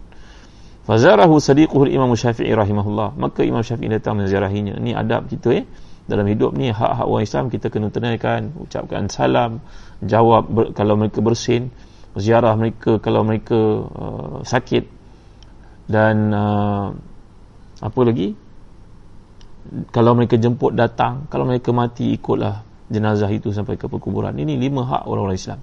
[0.84, 3.16] fazarahu sadiquhu Imam Syafi'i rahimahullah.
[3.16, 4.76] Maka Imam Syafi'i datang menziarahinya.
[4.76, 5.64] Ni adab kita eh.
[6.06, 9.58] Dalam hidup ni hak-hak orang Islam kita kena tunaikan ucapkan salam
[9.98, 11.74] jawab ber, kalau mereka bersin
[12.14, 14.84] ziarah mereka kalau mereka uh, sakit.
[15.86, 16.94] Dan uh,
[17.82, 18.32] apa lagi?
[19.90, 24.34] Kalau mereka jemput datang kalau mereka mati ikutlah jenazah itu sampai ke perkuburan.
[24.38, 25.60] Ini lima hak orang-orang Islam.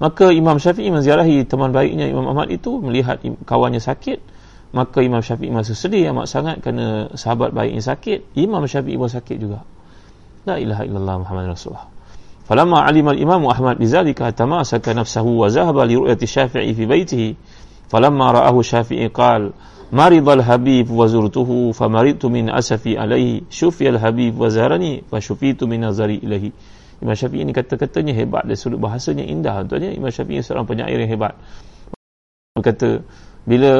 [0.00, 4.40] Maka Imam Syafi'i menziarahi teman baiknya Imam Ahmad itu melihat kawannya sakit.
[4.70, 8.32] Maka Imam Syafi'i masih sedih amat sangat kerana sahabat baiknya sakit.
[8.38, 9.60] Imam Syafi'i pun sakit juga.
[10.48, 11.88] La ilaha illallah Muhammad Rasulullah.
[12.48, 17.28] Falamma alima al-imam Ahmad bizalika tamasaka nafsahu wa zahaba li ru'yati Syafi'i fi baitihi
[17.92, 19.52] falamma ra'ahu Syafi'i qala
[19.90, 26.50] مرض الحبيب وزرته فمرضت من أسفي habib شفي الحبيب وزارني فشفيت min azari ilahi.
[27.00, 28.44] Imam Syafi'i ini kata-katanya hebat.
[28.44, 29.64] Dari sudut bahasanya indah.
[29.64, 31.32] Tuanya Imam Syafi'i seorang penyair yang hebat.
[32.52, 33.00] Berkata
[33.48, 33.72] bila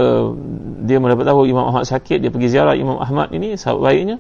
[0.88, 4.16] dia mendapat tahu Imam Ahmad sakit dia pergi ziarah Imam Ahmad ini sahabat baiknya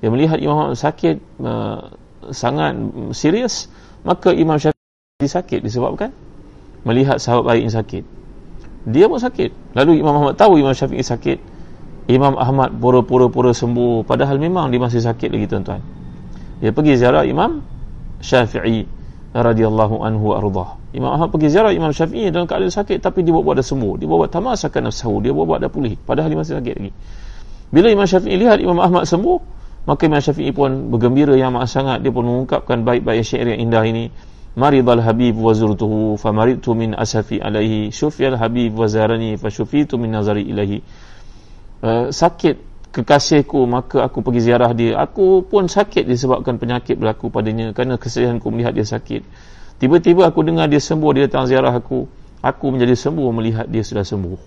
[0.00, 1.92] dia melihat Imam Ahmad sakit uh,
[2.32, 2.80] sangat
[3.12, 3.68] serius
[4.08, 6.16] maka Imam Syafi'i sakit disebabkan
[6.88, 8.04] melihat sahabat baik yang sakit
[8.86, 9.76] dia pun sakit.
[9.76, 11.38] Lalu Imam Ahmad tahu Imam Syafi'i sakit.
[12.08, 14.08] Imam Ahmad pura-pura-pura sembuh.
[14.08, 15.80] Padahal memang dia masih sakit lagi tuan-tuan.
[16.60, 17.60] Dia pergi ziarah Imam
[18.20, 18.88] Syafi'i
[19.30, 20.80] radhiyallahu anhu ardah.
[20.96, 24.00] Imam Ahmad pergi ziarah Imam Syafi'i dalam keadaan sakit tapi dia buat-buat dah sembuh.
[24.00, 25.14] Dia buat-buat tamasakan nafsahu.
[25.22, 25.94] Dia buat-buat dah pulih.
[26.00, 26.92] Padahal dia masih sakit lagi.
[27.70, 29.38] Bila Imam Syafi'i lihat Imam Ahmad sembuh
[29.84, 31.98] maka Imam Syafi'i pun bergembira yang amat sangat.
[32.00, 34.12] Dia pun mengungkapkan baik-baik syair yang indah ini
[34.56, 37.94] zurtuhu famaritu min asafi alaihi.
[37.94, 40.82] Syufiyal habib wa zarani fashufitu min nazari ilahi
[41.82, 44.98] uh, sakit kekasihku maka aku pergi ziarah dia.
[44.98, 49.22] Aku pun sakit disebabkan penyakit berlaku padanya kerana kesedihanku melihat dia sakit.
[49.80, 52.04] Tiba-tiba aku dengar dia sembuh dia datang ziarah aku.
[52.40, 54.38] Aku menjadi sembuh melihat dia sudah sembuh.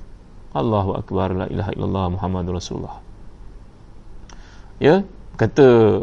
[0.54, 3.02] Allahu Akbar la ilaha illallah Muhammadur Rasulullah.
[4.78, 5.02] Ya
[5.40, 6.02] kata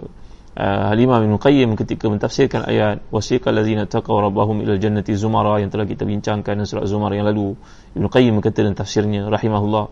[0.61, 5.73] uh, Halimah bin Qayyim ketika mentafsirkan ayat wasiqal ladzina taqaw rabbahum ila jannati zumara yang
[5.73, 7.57] telah kita bincangkan dalam surah Zumar yang lalu.
[7.97, 9.85] Ibn Qayyim berkata dalam tafsirnya rahimahullah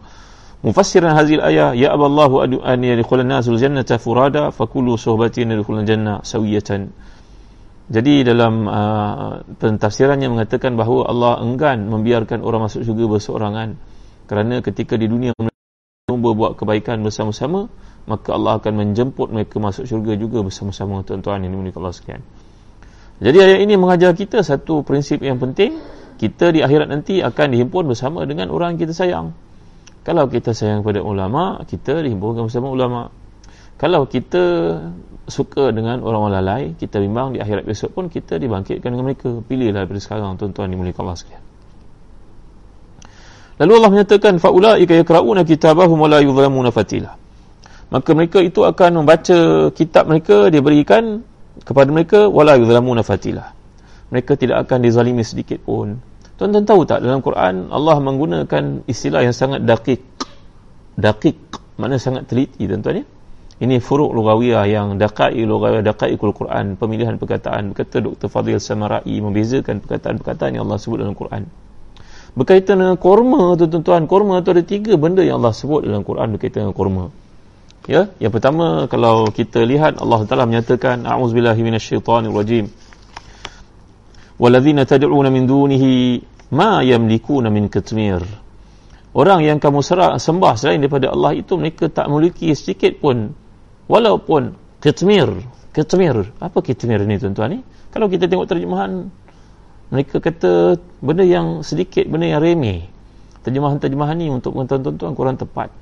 [0.69, 6.93] mufassiran hadhihi ayat ya aballahu an yadkhul an-nasul jannata furada fakulu suhbatin yadkhul jannah sawiyatan.
[7.89, 13.81] Jadi dalam uh, pentafsirannya mengatakan bahawa Allah enggan membiarkan orang masuk syurga berseorangan
[14.29, 15.57] kerana ketika di dunia mereka
[16.13, 17.73] buat kebaikan bersama-sama
[18.09, 22.25] maka Allah akan menjemput mereka masuk syurga juga bersama-sama tuan-tuan yang dimiliki Allah sekalian.
[23.21, 25.77] Jadi ayat ini mengajar kita satu prinsip yang penting
[26.17, 29.37] kita di akhirat nanti akan dihimpun bersama dengan orang kita sayang.
[30.03, 33.13] Kalau kita sayang pada ulama kita dihimpunkan bersama ulama.
[33.79, 34.43] Kalau kita
[35.29, 39.29] suka dengan orang-orang lalai kita bimbang di akhirat besok pun kita dibangkitkan dengan mereka.
[39.45, 41.45] Pilihlah daripada sekarang tuan-tuan dimulihkan Allah sekalian.
[43.59, 47.28] Lalu Allah menyatakan faulaika yakrauna kitabahum wa la yuzlamuna fatila
[47.89, 51.25] maka mereka itu akan membaca kitab mereka diberikan
[51.65, 53.59] kepada mereka wala yuzlamuna fatila
[54.09, 56.01] mereka tidak akan dizalimi sedikit pun.
[56.41, 60.01] Tuan-tuan tahu tak dalam Quran Allah menggunakan istilah yang sangat daqiq.
[60.97, 61.39] Daqiq
[61.77, 63.07] mana sangat teliti tuan-tuan ya.
[63.59, 67.75] Ini furuk lugawiyah yang daqai lugawiyah daqaiqul Quran pemilihan perkataan.
[67.75, 68.31] Berkata Dr.
[68.31, 71.43] Fadil Samarai membezakan perkataan-perkataan yang Allah sebut dalam Quran.
[72.39, 76.71] Berkaitan dengan korma tuan-tuan korma tu ada tiga benda yang Allah sebut dalam Quran berkaitan
[76.71, 77.05] dengan korma
[77.89, 82.69] ya yang pertama kalau kita lihat Allah Taala menyatakan a'udzubillahi minasyaitonirrajim
[84.39, 86.23] waladzina tad'una min dunihi
[86.55, 88.23] ma yamlikuna min katmir.
[89.17, 93.35] Orang yang kamu serah, sembah selain daripada Allah itu mereka tak memiliki sedikit pun.
[93.89, 95.33] Walaupun kitmir
[95.73, 97.59] kitmir apa kitmir ni tuan-tuan ni?
[97.89, 99.09] Kalau kita tengok terjemahan
[99.89, 102.85] mereka kata benda yang sedikit benda yang remeh.
[103.43, 105.73] Terjemahan-terjemahan ni untuk tuan-tuan kurang tepat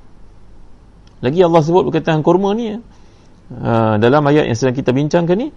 [1.23, 5.47] lagi Allah sebut berkaitan kurma ni uh, dalam ayat yang sedang kita bincangkan ni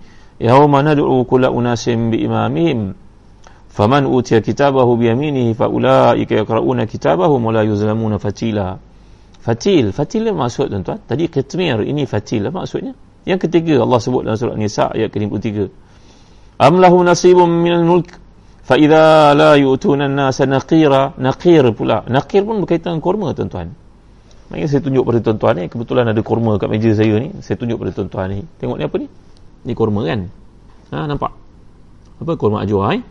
[0.41, 2.97] yauma nad'u kulla unasim bi imamihim
[3.69, 8.91] faman utiya kitabahu bi yaminihi fa ulaika yaqra'una kitabahum wa la yuzlamuna fatila
[9.41, 11.01] Fatil, fatil apa maksud tuan-tuan?
[11.09, 12.93] Tadi kitmir, ini fatil apa maksudnya?
[13.25, 15.49] Yang ketiga Allah sebut dalam surah Nisa ayat ke-53.
[16.61, 18.13] Am lahu nasibun minal mulk
[18.61, 22.05] fa idza la yu'tuna an-nasa naqira, naqir pula.
[22.05, 23.73] Naqir pun berkaitan kurma tuan-tuan.
[24.51, 27.31] Mari saya tunjuk pada tuan-tuan ni, kebetulan ada kurma kat meja saya ni.
[27.39, 28.39] Saya tunjuk pada tuan-tuan ni.
[28.59, 29.07] Tengok ni apa ni?
[29.63, 30.27] Ni kurma kan?
[30.91, 31.33] Ha nampak?
[32.19, 33.03] Apa kurma ajwa eh?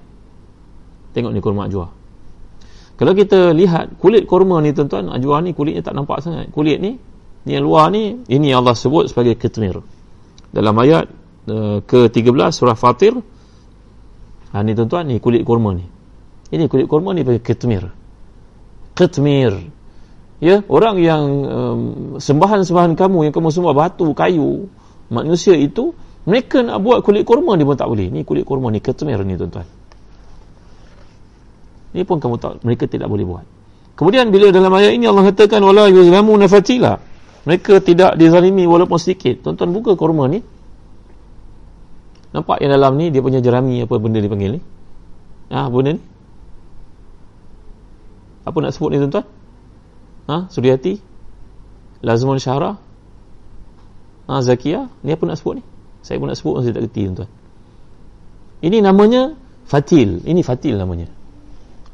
[1.15, 1.95] Tengok ni kurma ajwa.
[2.99, 6.51] Kalau kita lihat kulit kurma ni tuan-tuan, ajwa ni kulitnya tak nampak sangat.
[6.51, 6.99] Kulit ni,
[7.47, 9.79] ni yang luar ni, ini Allah sebut sebagai ketmir.
[10.51, 11.07] Dalam ayat
[11.47, 13.15] uh, ke-13 surah Fatir,
[14.51, 15.87] ha, ni tuan-tuan, ni kulit kurma ni.
[16.51, 17.87] Ini kulit kurma ni bagi ketmir.
[18.91, 19.78] Ketmir.
[20.39, 21.79] Ya, orang yang um,
[22.15, 24.71] sembahan-sembahan kamu yang kamu semua batu, kayu,
[25.11, 25.91] manusia itu,
[26.23, 28.07] mereka nak buat kulit kurma ni pun tak boleh.
[28.07, 29.67] Ni kulit kurma ni, ketmir ni tuan-tuan.
[31.91, 33.45] Ini pun kamu tahu mereka tidak boleh buat.
[33.97, 37.01] Kemudian bila dalam ayat ini Allah katakan wala yuzlamu nafatila.
[37.43, 39.43] Mereka tidak dizalimi walaupun sedikit.
[39.43, 40.39] Tuan-tuan buka kurma ni.
[42.29, 44.61] Nampak yang dalam ni dia punya jerami apa benda dipanggil ni?
[45.49, 46.01] Ah benda ni.
[48.45, 49.25] Apa nak sebut ni tuan-tuan?
[50.29, 50.93] Ha, Suryati?
[52.05, 52.77] Lazmun Syahra?
[54.29, 54.85] Ha, Zakia?
[55.01, 55.63] Ni apa nak sebut ni?
[56.05, 57.29] Saya pun nak sebut saya tak kerti tuan-tuan.
[58.61, 59.33] Ini namanya
[59.65, 60.21] Fatil.
[60.21, 61.09] Ini Fatil namanya.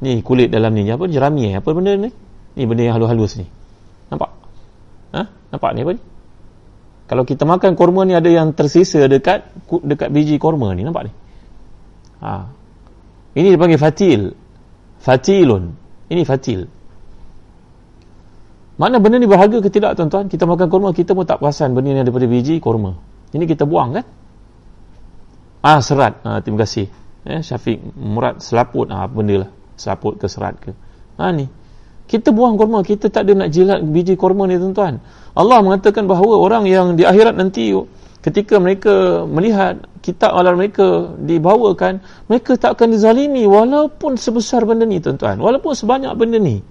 [0.03, 2.11] Ni kulit dalam ni apa jerami apa benda ni?
[2.59, 3.47] Ni benda yang halus-halus ni.
[4.11, 4.29] Nampak?
[5.15, 5.21] Ha?
[5.55, 6.01] Nampak ni apa ni?
[7.05, 9.45] Kalau kita makan korma ni ada yang tersisa dekat
[9.85, 11.11] dekat biji korma ni, nampak ni?
[12.19, 12.49] Ha.
[13.37, 14.33] Ini dipanggil fatil.
[14.99, 15.63] Fatilun.
[16.11, 16.65] Ini fatil.
[18.75, 20.27] Mana benda ni berharga ke tidak tuan-tuan?
[20.27, 22.95] Kita makan korma kita pun tak perasan benda ni daripada biji korma.
[23.31, 24.05] Ini kita buang kan?
[25.63, 26.19] Ah serat.
[26.27, 26.91] Ah terima kasih.
[27.25, 30.71] Eh Syafiq Murad selaput ah benda lah saput ke serat ke
[31.19, 31.47] ha ni
[32.05, 35.03] kita buang korma kita tak ada nak jilat biji korma ni tuan-tuan
[35.35, 37.75] Allah mengatakan bahawa orang yang di akhirat nanti
[38.23, 45.03] ketika mereka melihat kitab alam mereka dibawakan mereka tak akan dizalimi walaupun sebesar benda ni
[45.03, 46.63] tuan-tuan walaupun sebanyak benda ni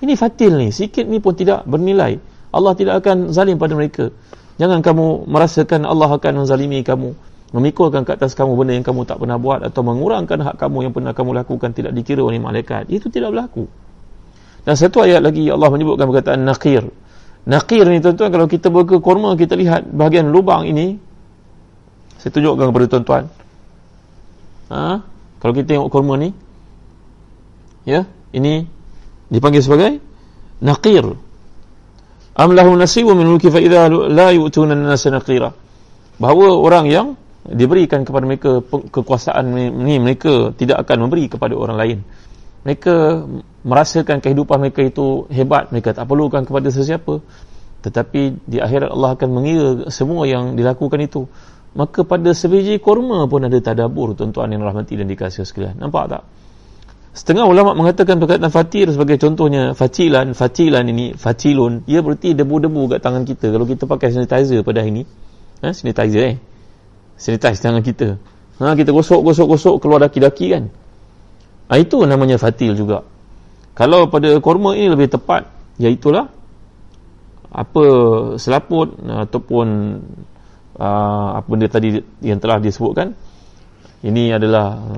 [0.00, 2.16] ini fatil ni sikit ni pun tidak bernilai.
[2.50, 4.10] Allah tidak akan zalim pada mereka.
[4.58, 7.14] Jangan kamu merasakan Allah akan menzalimi kamu
[7.50, 10.92] memikulkan ke atas kamu benda yang kamu tak pernah buat atau mengurangkan hak kamu yang
[10.94, 12.86] pernah kamu lakukan tidak dikira oleh malaikat.
[12.90, 13.66] Itu tidak berlaku.
[14.62, 16.84] Dan satu ayat lagi Allah menyebutkan perkataan naqir.
[17.48, 21.00] Naqir ni tuan-tuan kalau kita buka kurma kita lihat bahagian lubang ini.
[22.20, 23.24] Saya tunjukkan kepada tuan-tuan.
[24.70, 25.02] Ha?
[25.40, 26.30] kalau kita tengok kurma ni
[27.88, 28.68] ya ini
[29.30, 29.90] dipanggil sebagai
[30.60, 31.06] naqir.
[32.36, 35.50] Am lahu nasibu min mulki fa idza la yu'tuna an-nasa naqira.
[36.20, 37.06] Bahawa orang yang
[37.48, 41.98] diberikan kepada mereka kekuasaan ni mereka tidak akan memberi kepada orang lain.
[42.60, 43.24] Mereka
[43.64, 47.24] merasakan kehidupan mereka itu hebat mereka tak perlukan kepada sesiapa.
[47.80, 51.24] Tetapi di akhirat Allah akan mengira semua yang dilakukan itu.
[51.72, 55.80] Maka pada sebiji kurma pun ada tadabur tuan-tuan yang rahmati dan dikasih sekalian.
[55.80, 56.22] Nampak tak
[57.20, 63.04] Setengah ulama mengatakan perkataan fatir sebagai contohnya facilan, facilan ini, facilun, ia berarti debu-debu kat
[63.04, 63.52] tangan kita.
[63.52, 65.02] Kalau kita pakai sanitizer pada hari ini,
[65.60, 66.36] ha, sanitizer eh.
[67.20, 68.16] Sanitize tangan kita.
[68.64, 70.72] Ha, kita gosok, gosok, gosok, keluar daki-daki kan.
[71.68, 73.04] Ha, itu namanya fatil juga.
[73.76, 75.44] Kalau pada korma ini lebih tepat,
[75.76, 76.24] iaitulah
[77.52, 77.84] apa
[78.40, 79.68] selaput ataupun
[80.80, 83.12] uh, apa benda tadi yang telah disebutkan
[84.08, 84.96] ini adalah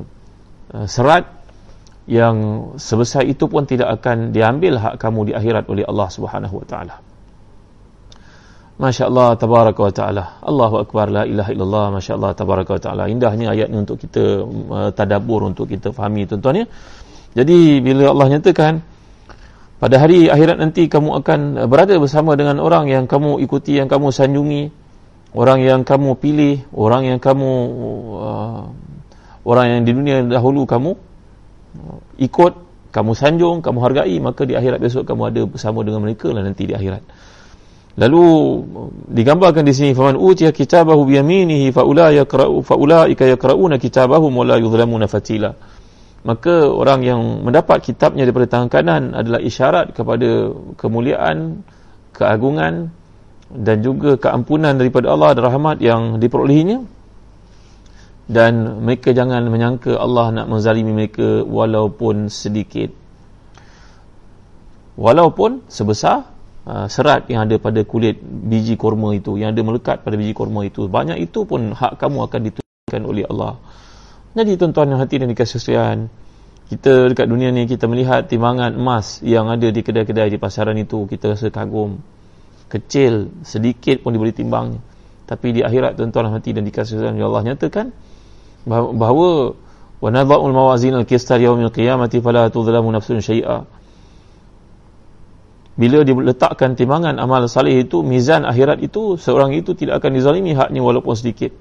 [0.70, 1.41] uh, serat
[2.10, 2.36] yang
[2.82, 6.94] sebesar itu pun tidak akan diambil hak kamu di akhirat oleh Allah Subhanahu wa taala.
[8.82, 10.24] Masya-Allah tabaraka wa taala.
[10.42, 13.02] Allahu akbar la ilaha illallah masya-Allah tabaraka wa taala.
[13.06, 16.66] Indahnya ayat ini untuk kita uh, tadabbur untuk kita fahami tuan-tuan ya.
[17.38, 18.82] Jadi bila Allah nyatakan
[19.78, 24.10] pada hari akhirat nanti kamu akan berada bersama dengan orang yang kamu ikuti, yang kamu
[24.10, 24.74] sanjungi,
[25.38, 27.50] orang yang kamu pilih, orang yang kamu
[28.18, 28.62] uh,
[29.46, 31.11] orang yang di dunia dahulu kamu
[32.20, 32.52] ikut
[32.92, 36.68] kamu sanjung kamu hargai maka di akhirat besok kamu ada bersama dengan mereka lah nanti
[36.68, 37.02] di akhirat.
[37.92, 38.24] Lalu
[39.12, 44.32] digambarkan di sini faman utiya kitabahu bi yaminihi fa ulai yaqra'u fa ulaika yaqra'una kitabahum
[44.32, 45.52] wa la yuzlamuna fatila.
[46.22, 51.66] Maka orang yang mendapat kitabnya daripada tangan kanan adalah isyarat kepada kemuliaan
[52.16, 52.94] keagungan
[53.52, 57.01] dan juga keampunan daripada Allah dan rahmat yang diperolehinya
[58.32, 62.88] dan mereka jangan menyangka Allah nak menzalimi mereka walaupun sedikit.
[64.96, 66.32] Walaupun sebesar
[66.64, 70.64] uh, serat yang ada pada kulit biji korma itu yang ada melekat pada biji korma
[70.64, 70.88] itu.
[70.88, 73.60] Banyak itu pun hak kamu akan ditunjukkan oleh Allah.
[74.32, 76.08] Jadi tuan-tuan yang hati dan dikasih sekalian
[76.72, 81.04] kita dekat dunia ni kita melihat timbangan emas yang ada di kedai-kedai di pasaran itu
[81.04, 82.00] kita rasa kagum.
[82.72, 84.80] Kecil sedikit pun diberi timbangnya.
[85.28, 87.92] Tapi di akhirat tuan-tuan hati dan dikasih sekalian Allah nyatakan
[88.66, 89.54] bahawa
[90.02, 93.64] wa nadha'ul mawazin al-qist yaumil qiyamati fala tudhlamu nafsun syai'a.
[95.72, 100.84] Bila diletakkan timbangan amal salih itu mizan akhirat itu seorang itu tidak akan dizalimi haknya
[100.84, 101.56] walaupun sedikit.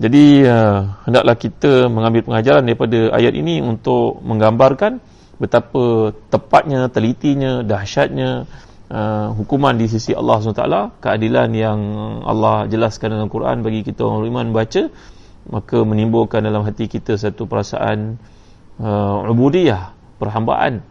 [0.00, 4.96] Jadi uh, hendaklah kita mengambil pengajaran daripada ayat ini untuk menggambarkan
[5.36, 8.48] betapa tepatnya telitinya dahsyatnya
[8.90, 11.80] uh, hukuman di sisi Allah SWT keadilan yang
[12.26, 14.82] Allah jelaskan dalam Quran bagi kita orang beriman baca
[15.48, 18.20] maka menimbulkan dalam hati kita satu perasaan
[18.82, 20.84] uh, ubudiyah perhambaan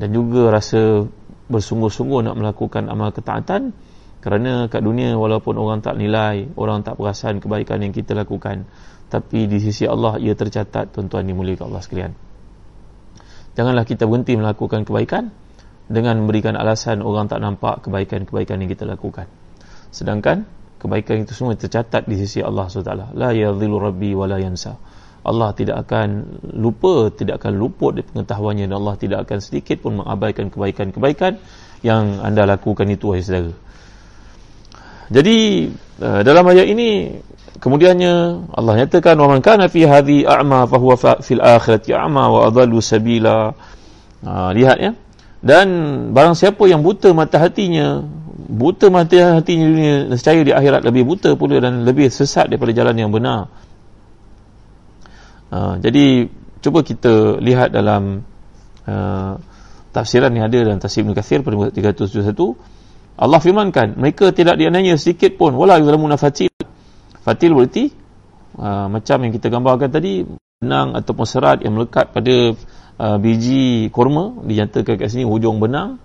[0.00, 1.04] dan juga rasa
[1.52, 3.76] bersungguh-sungguh nak melakukan amal ketaatan
[4.24, 8.64] kerana kat dunia walaupun orang tak nilai orang tak perasan kebaikan yang kita lakukan
[9.12, 12.12] tapi di sisi Allah ia tercatat tuan-tuan dimuliakan Allah sekalian.
[13.54, 15.30] Janganlah kita berhenti melakukan kebaikan
[15.84, 19.28] dengan memberikan alasan orang tak nampak kebaikan-kebaikan yang kita lakukan.
[19.92, 20.48] Sedangkan
[20.80, 23.16] kebaikan itu semua tercatat di sisi Allah SWT.
[23.16, 24.76] La yadhilu rabbi wa la yansa.
[25.24, 26.08] Allah tidak akan
[26.52, 31.40] lupa, tidak akan luput di pengetahuannya dan Allah tidak akan sedikit pun mengabaikan kebaikan-kebaikan
[31.80, 33.56] yang anda lakukan itu wahai saudara.
[35.08, 35.68] Jadi
[36.00, 37.20] uh, dalam ayat ini
[37.56, 38.12] kemudiannya
[38.52, 42.84] Allah nyatakan wa man kana fi hadhi a'ma fa huwa fil akhirati a'ma wa adallu
[42.84, 43.56] sabila.
[44.24, 44.92] Uh, lihat ya
[45.44, 45.66] dan
[46.16, 48.00] barang siapa yang buta mata hatinya
[48.48, 52.96] buta mata hatinya dunia nescaya di akhirat lebih buta pula dan lebih sesat daripada jalan
[52.96, 53.52] yang benar.
[55.52, 56.32] Uh, jadi
[56.64, 58.24] cuba kita lihat dalam
[58.88, 59.36] uh,
[59.92, 65.38] tafsiran yang ada dalam tafsir Ibn Kathir pada 371 Allah firmankan mereka tidak diananya sedikit
[65.38, 65.54] pun.
[65.54, 66.50] Wala yuzlamuna fatil.
[67.20, 67.92] Fatil berarti
[68.58, 70.24] uh, macam yang kita gambarkan tadi
[70.58, 72.56] benang ataupun serat yang melekat pada
[72.98, 75.98] uh, biji korma dinyatakan kat sini hujung benang.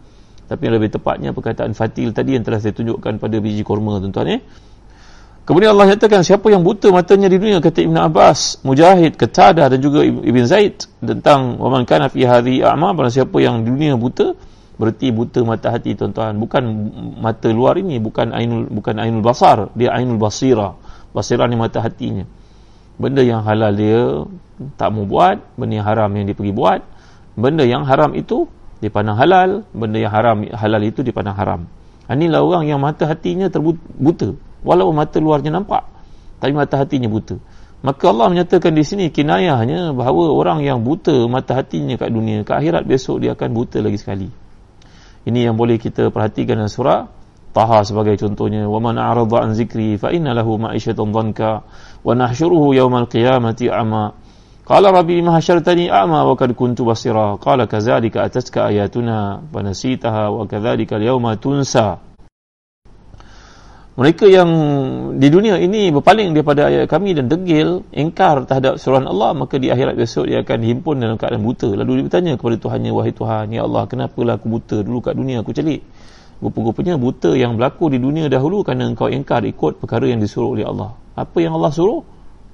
[0.49, 4.33] Tapi yang lebih tepatnya perkataan fatil tadi yang telah saya tunjukkan pada biji korma tuan-tuan
[4.33, 4.41] eh.
[5.45, 9.77] kemudian Allah nyatakan siapa yang buta matanya di dunia kata Ibn Abbas Mujahid, Ketadah dan
[9.77, 14.33] juga Ibn Zaid tentang waman kana fi hadhi a'ma barang siapa yang di dunia buta
[14.81, 16.33] berarti buta mata hati tuan-tuan.
[16.41, 16.63] Bukan
[17.21, 20.73] mata luar ini bukan ainul bukan ainul basar dia ainul basira.
[21.13, 22.25] Basira ni mata hatinya
[23.00, 24.28] benda yang halal dia
[24.76, 26.84] tak mau buat benda yang haram yang dia pergi buat
[27.39, 28.52] benda yang haram itu
[28.84, 31.62] dipandang halal benda yang haram halal itu dipandang haram.
[32.12, 34.36] Ha, inilah orang yang mata hatinya terbuta.
[34.60, 35.88] Walaupun mata luarnya nampak
[36.39, 37.39] tapi mata hatinya buta.
[37.80, 42.60] Maka Allah menyatakan di sini kinayahnya bahawa orang yang buta mata hatinya kat dunia kat
[42.60, 44.28] akhirat besok dia akan buta lagi sekali.
[45.24, 47.08] Ini yang boleh kita perhatikan dalam surah
[47.50, 51.66] Taha sebagai contohnya wa man a'rada an zikri fa inna lahu ma'isyatan dhanka
[52.06, 54.14] wa nahsyuruhu yawmal qiyamati a'ma.
[54.70, 57.41] Qala rabbi lima hasyartani a'ma wa kad kuntu basira?
[57.41, 61.97] Qala kadzalika atatka ayatuna wa nasitaha wa kadzalika al-yawma tunsa.
[64.00, 64.50] Mereka yang
[65.20, 69.68] di dunia ini berpaling daripada ayat kami dan degil ingkar terhadap suruhan Allah maka di
[69.74, 71.68] akhirat besok dia akan dihimpun dalam keadaan buta.
[71.74, 74.78] Lalu dia bertanya kepada Tuhannya wahai Tuhan ya Allah kenapalah aku buta?
[74.86, 75.84] Dulu kat dunia aku celik
[76.39, 80.63] rupa-rupanya buta yang berlaku di dunia dahulu kerana engkau ingkar ikut perkara yang disuruh oleh
[80.63, 80.95] Allah.
[81.19, 82.03] Apa yang Allah suruh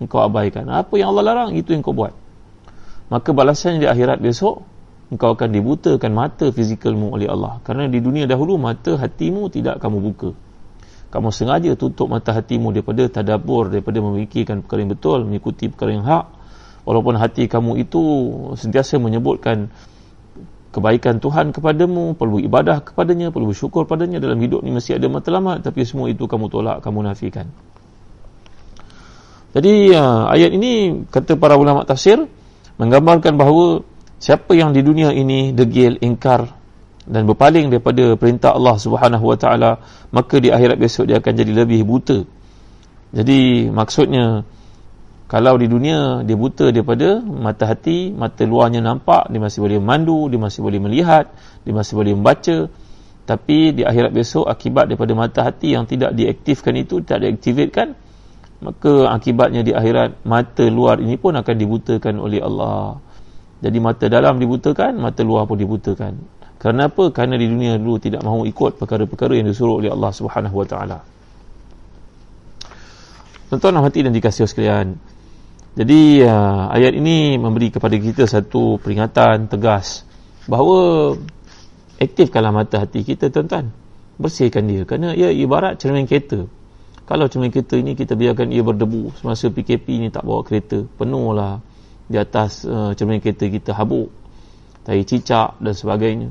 [0.02, 0.66] engkau abaikan.
[0.70, 2.12] Apa yang Allah larang itu yang kau buat.
[3.14, 4.66] Maka balasannya di akhirat besok
[5.14, 7.62] engkau akan dibutakan mata fizikalmu oleh Allah.
[7.62, 10.34] Kerana di dunia dahulu mata hatimu tidak kamu buka.
[11.14, 16.04] Kamu sengaja tutup mata hatimu daripada tadabur daripada memikirkan perkara yang betul mengikuti perkara yang
[16.04, 16.26] hak.
[16.86, 18.02] Walaupun hati kamu itu
[18.58, 19.70] sentiasa menyebutkan
[20.76, 25.64] kebaikan Tuhan kepadamu perlu ibadah kepadanya perlu bersyukur padanya dalam hidup ni mesti ada matlamat
[25.64, 27.48] tapi semua itu kamu tolak kamu nafikan.
[29.56, 32.20] Jadi uh, ayat ini kata para ulama tafsir
[32.76, 33.88] menggambarkan bahawa
[34.20, 36.52] siapa yang di dunia ini degil ingkar
[37.08, 39.72] dan berpaling daripada perintah Allah Subhanahu Wa Taala
[40.12, 42.20] maka di akhirat besok dia akan jadi lebih buta.
[43.16, 44.44] Jadi maksudnya
[45.26, 50.30] kalau di dunia dia buta daripada mata hati mata luarnya nampak dia masih boleh mandu
[50.30, 51.34] dia masih boleh melihat
[51.66, 52.70] dia masih boleh membaca
[53.26, 57.98] tapi di akhirat besok akibat daripada mata hati yang tidak diaktifkan itu tidak diaktifkan
[58.62, 63.02] maka akibatnya di akhirat mata luar ini pun akan dibutakan oleh Allah
[63.66, 67.14] jadi mata dalam dibutakan mata luar pun dibutakan kerana apa?
[67.14, 71.00] Kerana di dunia dulu tidak mahu ikut perkara-perkara yang disuruh oleh Allah Subhanahu Wa Taala.
[73.54, 74.98] Tuan-tuan hati dan dikasih sekalian.
[75.76, 80.08] Jadi uh, ayat ini memberi kepada kita satu peringatan tegas
[80.48, 81.12] bahawa
[82.00, 83.76] aktifkanlah mata hati kita tuan-tuan.
[84.16, 86.48] Bersihkan dia kerana ia ibarat cermin kereta.
[87.04, 91.60] Kalau cermin kereta ini kita biarkan ia berdebu semasa PKP ini tak bawa kereta, penuhlah
[92.08, 94.08] di atas uh, cermin kereta kita habuk.
[94.88, 96.30] Tai cicak dan sebagainya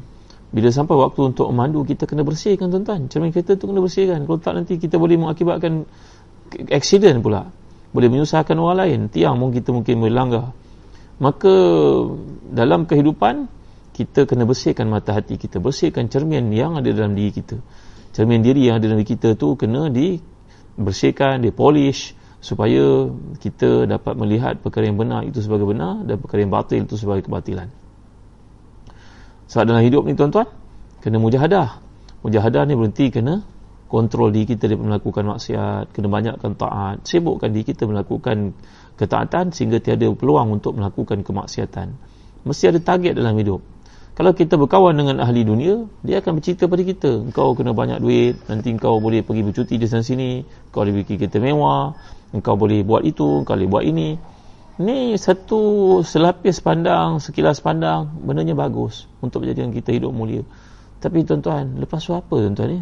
[0.54, 4.38] bila sampai waktu untuk memandu kita kena bersihkan tuan-tuan cermin kereta tu kena bersihkan kalau
[4.38, 5.82] tak nanti kita boleh mengakibatkan
[6.70, 7.50] accident pula
[7.94, 9.00] boleh menyusahkan orang lain.
[9.08, 10.52] Tiang pun kita mungkin melanggar
[11.18, 11.54] maka
[12.50, 13.46] dalam kehidupan
[13.94, 15.62] kita kena bersihkan mata hati kita.
[15.62, 17.62] Bersihkan cermin yang ada dalam diri kita.
[18.10, 24.58] Cermin diri yang ada dalam diri kita tu kena dibersihkan dipolish supaya kita dapat melihat
[24.60, 27.70] perkara yang benar itu sebagai benar dan perkara yang batil itu sebagai kebatilan.
[29.48, 30.50] Sebab dalam hidup ni tuan-tuan,
[30.98, 31.78] kena mujahadah.
[32.26, 33.46] Mujahadah ni berhenti kena
[33.94, 38.50] kontrol diri kita daripada melakukan maksiat, kena banyakkan taat, sibukkan diri kita melakukan
[38.98, 41.94] ketaatan sehingga tiada peluang untuk melakukan kemaksiatan.
[42.42, 43.62] Mesti ada target dalam hidup.
[44.14, 47.30] Kalau kita berkawan dengan ahli dunia, dia akan bercerita pada kita.
[47.30, 51.14] Engkau kena banyak duit, nanti engkau boleh pergi bercuti di sana sini, engkau boleh pergi
[51.18, 51.94] kereta mewah,
[52.34, 54.18] engkau boleh buat itu, engkau boleh buat ini.
[54.82, 60.42] Ni satu selapis pandang, sekilas pandang, benarnya bagus untuk menjadikan kita hidup mulia.
[60.98, 62.80] Tapi tuan-tuan, lepas tu apa tuan-tuan ni?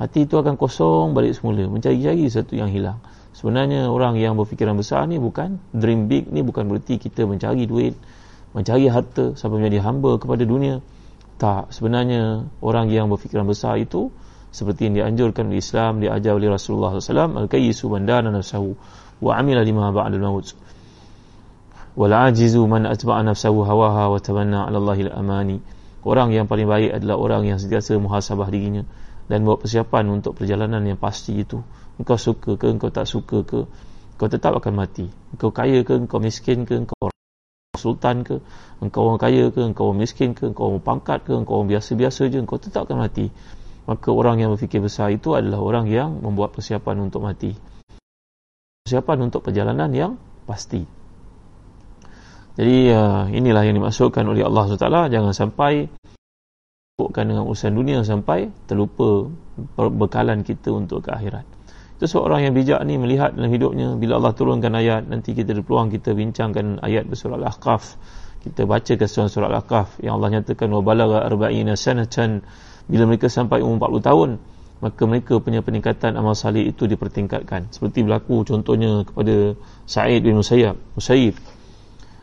[0.00, 3.04] Hati itu akan kosong balik semula, mencari-cari satu yang hilang.
[3.36, 7.92] Sebenarnya orang yang berfikiran besar ni bukan dream big ni bukan berarti kita mencari duit,
[8.56, 10.80] mencari harta sampai menjadi hamba kepada dunia.
[11.36, 14.08] Tak, sebenarnya orang yang berfikiran besar itu
[14.48, 18.72] seperti yang dianjurkan oleh Islam, diajar oleh Rasulullah SAW, al-kayyisu bandana nafsahu
[19.20, 20.48] wa amila lima ba'dal maut
[21.92, 25.60] wal ajizu man atba'a nafsahu hawaha wa tamanna 'ala Allahil amani.
[26.00, 28.88] Orang yang paling baik adalah orang yang sentiasa muhasabah dirinya
[29.30, 31.62] dan buat persiapan untuk perjalanan yang pasti itu.
[32.02, 33.62] Engkau suka ke engkau tak suka ke
[34.18, 35.06] engkau tetap akan mati.
[35.30, 37.14] Engkau kaya ke engkau miskin ke engkau
[37.78, 38.42] sultan ke
[38.82, 42.26] engkau orang kaya ke engkau orang miskin ke engkau orang pangkat ke engkau orang biasa-biasa
[42.26, 43.30] je engkau tetap akan mati.
[43.86, 47.54] Maka orang yang berfikir besar itu adalah orang yang membuat persiapan untuk mati.
[48.82, 50.12] Persiapan untuk perjalanan yang
[50.42, 50.82] pasti.
[52.58, 55.14] Jadi uh, inilah yang dimaksudkan oleh Allah SWT.
[55.14, 55.86] Jangan sampai
[57.08, 59.32] bukan dengan urusan dunia sampai terlupa
[59.76, 61.48] bekalan kita untuk ke akhirat.
[62.00, 65.60] Itu seorang yang bijak ni melihat dalam hidupnya bila Allah turunkan ayat nanti kita ada
[65.60, 68.00] peluang kita bincangkan ayat bersurah Al-Ahqaf.
[68.40, 72.40] Kita baca ke surah Al-Ahqaf yang Allah nyatakan wa balagha arba'ina sanatan
[72.88, 74.30] bila mereka sampai umur 40 tahun
[74.80, 77.68] maka mereka punya peningkatan amal salih itu dipertingkatkan.
[77.68, 79.52] Seperti berlaku contohnya kepada
[79.84, 81.36] Sa'id bin Musayyab, Musayyib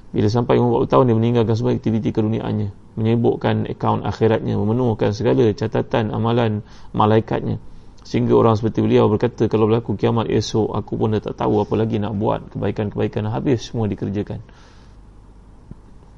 [0.10, 5.46] bila sampai umur 40 tahun dia meninggalkan semua aktiviti keduniaannya menyibukkan akaun akhiratnya memenuhkan segala
[5.54, 6.66] catatan amalan
[6.98, 7.62] malaikatnya.
[8.02, 11.74] Sehingga orang seperti beliau berkata kalau berlaku kiamat esok aku pun dah tak tahu apa
[11.78, 12.50] lagi nak buat.
[12.56, 14.42] Kebaikan-kebaikan habis semua dikerjakan.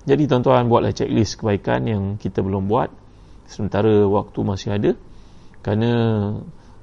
[0.08, 2.94] Jadi tuan-tuan buatlah checklist kebaikan yang kita belum buat.
[3.50, 4.92] Sementara waktu masih ada.
[5.66, 5.92] Kerana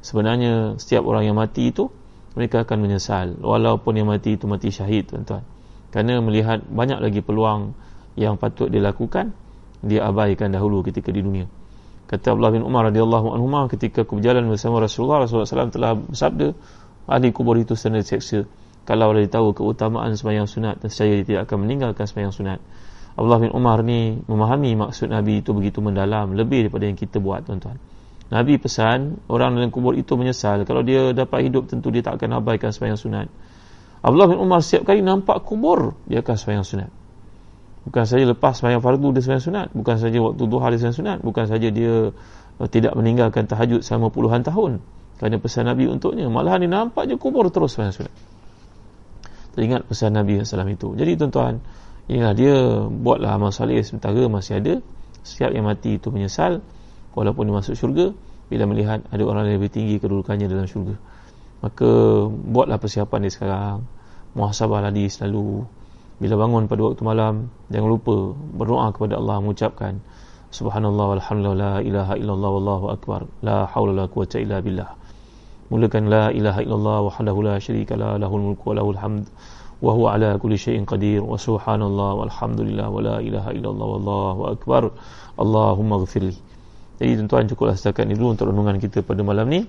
[0.05, 1.89] sebenarnya setiap orang yang mati itu
[2.37, 3.39] mereka akan menyesal.
[3.41, 5.47] Walaupun yang mati itu mati syahid tuan-tuan.
[5.95, 7.73] Kerana melihat banyak lagi peluang
[8.19, 9.33] yang patut dilakukan
[9.85, 11.47] dia abaikan dahulu ketika di dunia.
[12.07, 16.55] Kata Abdullah bin Umar radhiyallahu anhu ketika aku berjalan bersama Rasulullah Rasulullah SAW telah bersabda
[17.11, 18.47] ahli kubur itu sana diseksa.
[18.87, 22.59] Kalau dia tahu keutamaan sembahyang sunat dan saya tidak akan meninggalkan sembahyang sunat.
[23.19, 27.43] Abdullah bin Umar ni memahami maksud Nabi itu begitu mendalam lebih daripada yang kita buat
[27.43, 27.75] tuan-tuan.
[28.31, 30.63] Nabi pesan orang dalam kubur itu menyesal.
[30.63, 33.27] Kalau dia dapat hidup tentu dia tak akan abaikan sembahyang sunat.
[34.07, 37.06] Abdullah bin Umar setiap kali nampak kubur dia akan sembahyang sunat
[37.87, 41.19] bukan saja lepas sembahyang fardu dia sembahyang sunat bukan saja waktu duha dia sembahyang sunat
[41.23, 41.95] bukan saja dia
[42.59, 44.83] uh, tidak meninggalkan tahajud selama puluhan tahun.
[45.17, 48.15] Kerana pesan Nabi untuknya malahan dia nampak je kubur terus sembahyang sunat.
[49.57, 50.89] Teringat pesan Nabi SAW itu.
[50.93, 51.57] Jadi tuan-tuan
[52.13, 54.75] inilah dia buatlah amal salih sementara masih ada.
[55.25, 56.61] Setiap yang mati itu menyesal
[57.17, 58.13] walaupun dia masuk syurga
[58.47, 60.95] bila melihat ada orang yang lebih tinggi kedudukannya dalam syurga.
[61.65, 61.89] Maka
[62.29, 63.79] buatlah persiapan dia sekarang.
[64.37, 65.65] Muhasabahlah diri selalu
[66.17, 70.01] bila bangun pada waktu malam jangan lupa berdoa kepada Allah mengucapkan
[70.49, 74.91] subhanallah walhamdulillah la ilaha illallah wallahu akbar la haula la quwata illa billah.
[75.69, 79.27] Mulakan la ilaha illallah wahdahu la syarika la lahul mulku wa lahul hamd
[79.83, 84.83] wa huwa ala kulli syai'in qadir wa subhanallah walhamdulillah wa la ilaha illallah wallahu akbar.
[85.37, 86.47] Allahumma ghafirli
[86.97, 89.69] jadi tuan-tuan cukuplah setakat ini dulu untuk renungan kita pada malam ni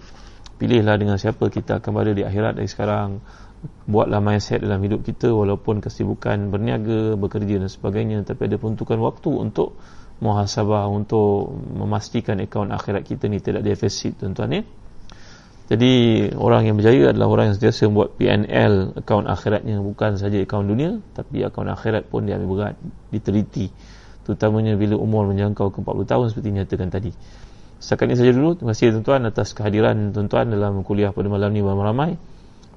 [0.58, 3.22] pilihlah dengan siapa kita akan berada di akhirat dari sekarang
[3.90, 9.30] buatlah mindset dalam hidup kita walaupun kesibukan berniaga bekerja dan sebagainya tapi ada peruntukan waktu
[9.34, 9.78] untuk
[10.22, 14.64] muhasabah untuk memastikan akaun akhirat kita ni tidak defisit tuan-tuan ya
[15.68, 15.92] jadi
[16.40, 21.04] orang yang berjaya adalah orang yang sentiasa membuat PNL akaun akhiratnya bukan saja akaun dunia
[21.12, 22.76] tapi akaun akhirat pun dia ambil berat,
[23.12, 23.68] diteliti.
[24.24, 27.12] Terutamanya bila umur menjangkau ke 40 tahun seperti nyatakan tadi.
[27.78, 28.58] Setakat ini saja dulu.
[28.58, 32.18] Terima kasih tuan-tuan atas kehadiran tuan-tuan dalam kuliah pada malam ni ramai-ramai.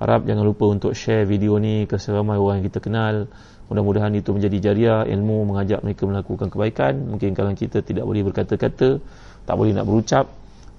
[0.01, 3.29] Harap jangan lupa untuk share video ni ke seramai orang yang kita kenal.
[3.73, 6.95] Mudah-mudahan itu menjadi jariah ilmu mengajak mereka melakukan kebaikan.
[7.17, 9.01] Mungkin kalau kita tidak boleh berkata-kata,
[9.45, 10.29] tak boleh nak berucap,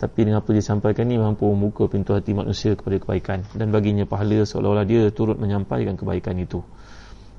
[0.02, 4.10] tapi dengan apa dia sampaikan ni mampu membuka pintu hati manusia kepada kebaikan dan baginya
[4.10, 6.66] pahala seolah-olah dia turut menyampaikan kebaikan itu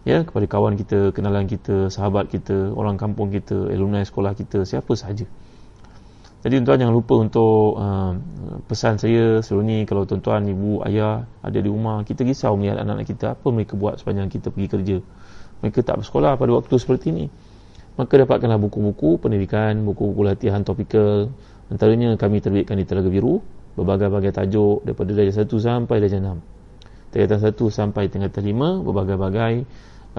[0.06, 4.94] ya kepada kawan kita, kenalan kita, sahabat kita, orang kampung kita, alumni sekolah kita, siapa
[4.94, 5.26] sahaja.
[6.42, 8.18] Jadi tuan-tuan jangan lupa untuk uh,
[8.66, 13.06] pesan saya sebelum ni kalau tuan-tuan, ibu, ayah ada di rumah, kita risau melihat anak-anak
[13.06, 14.96] kita apa mereka buat sepanjang kita pergi kerja.
[15.62, 17.26] Mereka tak bersekolah pada waktu seperti ini.
[17.94, 21.30] Maka dapatkanlah buku-buku pendidikan, buku-buku latihan topikal,
[21.72, 23.40] Antaranya kami terbitkan di Telaga Biru
[23.80, 27.16] berbagai-bagai tajuk daripada darjah 1 sampai darjah 6.
[27.16, 29.54] Tingkatan 1 sampai tingkatan 5 berbagai-bagai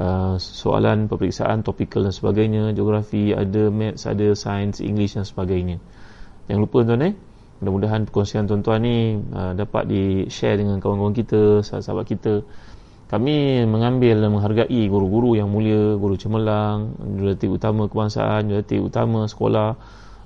[0.02, 5.78] uh, soalan peperiksaan topikal dan sebagainya, geografi, ada maths, ada sains, English dan sebagainya.
[6.48, 7.14] Jangan lupa tuan eh.
[7.64, 12.34] Mudah-mudahan perkongsian tuan-tuan ni uh, dapat di-share dengan kawan-kawan kita, sahabat-sahabat kita.
[13.08, 19.80] Kami mengambil dan menghargai guru-guru yang mulia, guru cemerlang, jurulatih utama kebangsaan, jurulatih utama sekolah,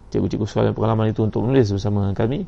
[0.09, 2.39] cikgu-cikgu sekolah pengalaman itu untuk menulis bersama dengan kami.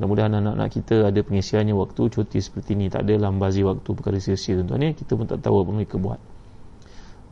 [0.00, 2.88] Mudah-mudahan anak-anak kita ada pengisiannya waktu cuti seperti ini.
[2.88, 6.20] Tak ada lambazi waktu perkara sia-sia tuan-tuan ya kita pun tak tahu apa mereka buat.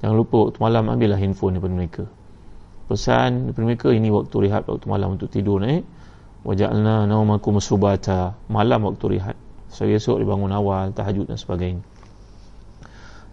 [0.05, 2.05] Jangan lupa waktu malam ambillah handphone daripada mereka
[2.89, 5.85] pesan mereka ini waktu rehat waktu malam untuk tidur eh
[6.49, 9.37] waja'alna naumakum subata malam waktu rehat.
[9.69, 11.85] So esok dibangun awal tahajud dan sebagainya.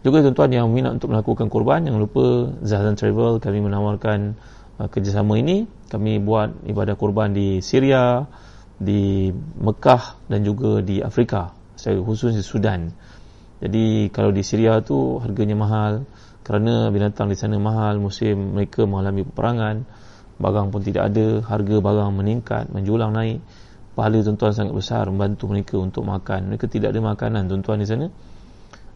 [0.03, 4.37] Juga tuan-tuan yang minat untuk melakukan korban jangan lupa Zahdan Travel kami menawarkan
[4.77, 5.65] uh, kerjasama ini.
[5.89, 8.27] Kami buat ibadah kurban di Syria
[8.75, 12.91] di Mekah dan juga di Afrika saya khusus di Sudan.
[13.63, 16.03] Jadi kalau di Syria tu harganya mahal
[16.45, 19.81] kerana binatang di sana mahal musim mereka mengalami peperangan
[20.37, 23.41] barang pun tidak ada harga barang meningkat menjulang naik
[23.95, 26.51] pahala tuan-tuan sangat besar membantu mereka untuk makan.
[26.51, 28.07] Mereka tidak ada makanan tuan-tuan di sana.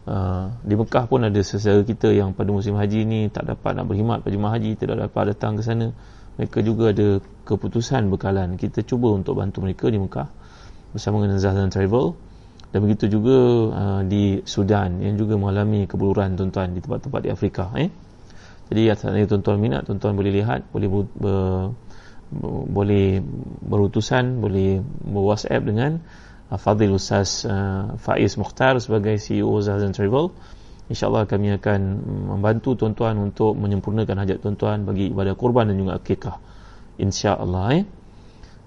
[0.00, 3.84] Uh, di Mekah pun ada sesaudara kita yang pada musim haji ni tak dapat nak
[3.88, 5.96] berkhidmat pada jemaah haji tidak dapat datang ke sana.
[6.36, 8.60] Mereka juga ada keputusan bekalan.
[8.60, 10.28] Kita cuba untuk bantu mereka di Mekah
[10.92, 12.12] bersama dengan Zahdan Travel
[12.70, 13.36] dan begitu juga
[13.74, 17.90] uh, di Sudan yang juga mengalami kebuluran tuan-tuan di tempat-tempat di Afrika eh?
[18.70, 21.38] jadi atas ini tuan-tuan minat tuan-tuan boleh lihat boleh ber, ber,
[22.70, 23.18] boleh
[23.66, 25.98] berutusan boleh ber-whatsapp dengan
[26.50, 30.30] Fadil Ustaz uh, Faiz Mukhtar sebagai CEO Zahzan Travel
[30.90, 31.80] InsyaAllah kami akan
[32.34, 36.36] membantu tuan-tuan untuk menyempurnakan hajat tuan-tuan bagi ibadah kurban dan juga akikah
[36.98, 37.84] InsyaAllah eh.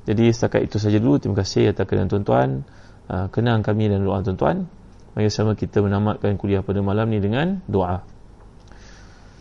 [0.04, 2.64] Jadi setakat itu saja dulu Terima kasih atas kenan tuan-tuan
[3.13, 4.67] uh, Kenang kami dan doa tuan-tuan
[5.17, 8.05] Mari sama kita menamatkan kuliah pada malam ni dengan doa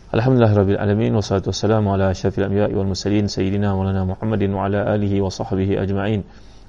[0.07, 4.87] Alhamdulillah Rabbil Alamin Wassalatu wassalamu ala syafil anbiya wal musalin Sayyidina Maulana Muhammadin wa ala
[4.95, 6.23] alihi wa sahbihi ajma'in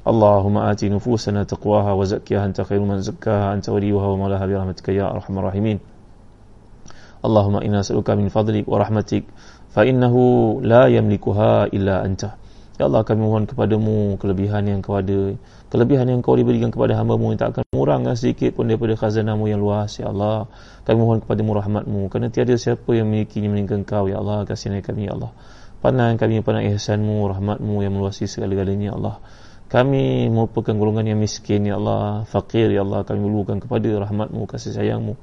[0.09, 5.39] اللهم آت نفوسنا تقواها وزكها أنت خير من زكاها أنت وليها ومولاها برحمتك يا أرحم
[5.39, 5.78] الراحمين
[7.24, 9.24] اللهم إنا نسألك من فضلك ورحمتك
[9.74, 10.14] فإنه
[10.62, 12.22] لا يملكها إلا أنت
[12.74, 15.38] Ya Allah kami mohon kepadamu kelebihan yang kau ada
[15.69, 19.61] kelebihan yang kau diberikan kepada hamba-Mu yang tak akan mengurangkan sedikit pun daripada khazanah-Mu yang
[19.61, 20.49] luas ya Allah.
[20.82, 22.09] Kami mohon kepadamu rahmat-Mu.
[22.09, 24.49] Kerana tiada siapa yang memilikinya melainkan Kau ya Allah.
[24.49, 25.38] Kasihani kami ya Allah.
[25.86, 29.15] Pandang kami pandang ihsan-Mu rahmat-Mu yang meluasi segala-galanya ya Allah.
[29.69, 32.26] Kami merupakan golongan yang miskin ya Allah.
[32.26, 33.05] Fakir ya Allah.
[33.05, 35.13] Kami meluahkan kepada rahmat-Mu kasih sayang-Mu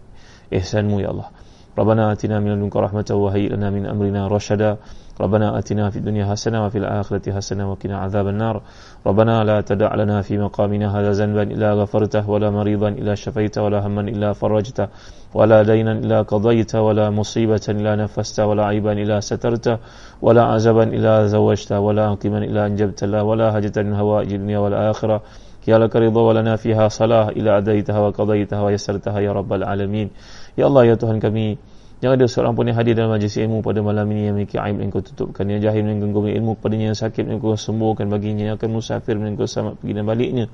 [0.54, 1.34] ihsan-Mu ya Allah
[1.76, 4.76] Atina min ladunka rahmatan wa hayyi lana min amrina rashada
[5.20, 8.62] ربنا آتنا في الدنيا حسنة وفي الآخرة حسنة وقنا عذاب النار.
[9.06, 13.86] ربنا لا تدع لنا في مقامنا هذا ذنبا إلا غفرته ولا مريضا إلا شفيته ولا
[13.86, 14.88] هما إلا فرجته
[15.34, 19.78] ولا دينا إلا قضيته ولا مصيبة إلا نفست ولا عيبا إلا سترته
[20.22, 25.22] ولا عزبا إلا زوجته ولا عقيما إلا أنجبت له ولا هجة من هوائج الدنيا والآخرة.
[25.68, 30.10] يا لك رضا ولنا فيها صلاة إلى أديتها وقضيتها ويسرتها يا رب العالمين.
[30.58, 31.58] Ya Allah ya Tuhan kami
[32.00, 34.80] Jangan ada seorang pun yang hadir dalam majlis ilmu pada malam ini yang memiliki aib
[34.80, 35.44] yang kau tutupkan.
[35.44, 38.48] Yang jahil yang genggam ilmu kepadanya yang sakit yang kau sembuhkan baginya.
[38.48, 40.46] Yang akan musafir yang kau selamat pergi dan baliknya.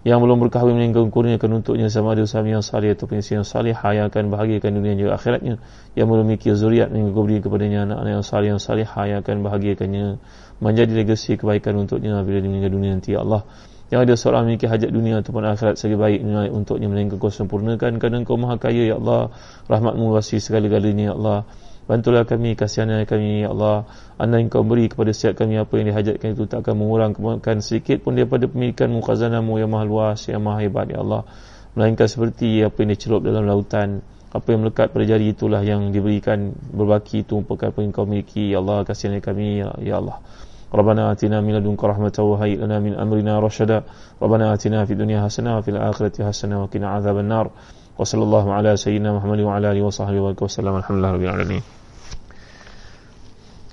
[0.00, 3.44] Yang belum berkahwin yang kau kurniakan untuknya sama ada usaha yang salih ataupun isteri yang
[3.44, 3.76] salih.
[3.76, 5.54] Yang akan bahagiakan dunia juga akhiratnya.
[5.92, 8.88] Yang belum memiliki zuriat yang kau beri kepadanya anak-anak yang salih yang salih.
[8.88, 10.06] Yang akan bahagiakannya
[10.64, 13.44] menjadi legasi kebaikan untuknya bila dia meninggal dunia nanti ya Allah
[13.92, 18.00] yang ada seorang memiliki hajat dunia ataupun akhirat sebagai baik nilai untuknya melainkan kau sempurnakan.
[18.00, 19.28] Kerana engkau maha kaya ya Allah
[19.68, 21.38] rahmatmu wasi segala-galanya ya Allah.
[21.84, 23.84] Bantulah kami kasihannya kami ya Allah.
[24.16, 28.00] Anda yang kau beri kepada setiap kami apa yang dihajatkan itu tak akan mengurangkan sedikit
[28.00, 31.28] pun daripada pemilikan mukazanamu yang maha luas yang maha hebat ya Allah.
[31.76, 34.00] Melainkan seperti apa yang dicelup dalam lautan
[34.32, 38.56] apa yang melekat pada jari itulah yang diberikan berbaki itu merupakan apa yang kau miliki.
[38.56, 40.16] Ya Allah kasihannya kami ya, ya Allah
[40.71, 43.83] ربنا آتنا من لدنك رحمة وهيئ لنا من أمرنا رشدا
[44.19, 47.45] ربنا آتنا في الدنيا حسنة وفي الآخرة حسنة وقنا عذاب النار
[47.97, 51.63] وصلى الله على سيدنا محمد وعلى آله وصحبه وسلم الحمد لله رب العالمين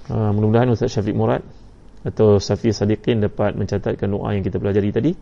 [0.04, 1.40] Uh, mudah-mudahan Ustaz Syafiq Murad
[2.04, 5.16] atau Safi Sadiqin dapat mencatatkan doa yang kita pelajari tadi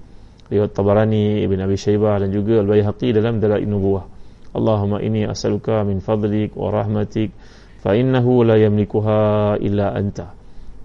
[0.51, 4.03] riwayat Tabarani Ibn Abi Shaybah dan juga Al-Bayhaqi dalam Dalail Nubuwah
[4.51, 7.31] Allahumma inni as'aluka min fadlik wa rahmatik
[7.79, 10.35] fa innahu la yamlikuha illa anta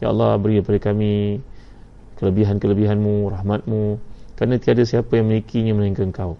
[0.02, 1.38] Ya Allah beri kepada kami
[2.18, 4.02] kelebihan-kelebihanmu, rahmatmu.
[4.34, 6.34] Kerana tiada siapa yang memilikinya melainkan kau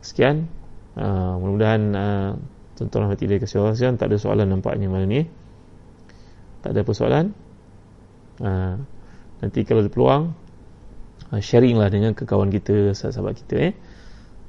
[0.00, 0.48] sekian.
[0.96, 2.30] Uh, mudah-mudahan uh,
[2.80, 5.28] tuan-tuan rahmati dari kasih Allah sekian tak ada soalan nampaknya malam ni.
[6.64, 7.36] Tak ada persoalan.
[8.40, 8.80] Uh,
[9.44, 10.32] nanti kalau ada peluang
[11.36, 13.72] uh, sharing lah dengan kekawan kita sahabat-sahabat kita eh.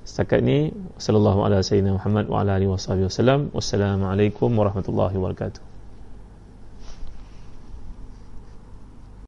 [0.07, 5.66] Setakat ni sallallahu alaihi wasallam Muhammad wa ala alihi wasallam wassalamualaikum warahmatullahi wabarakatuh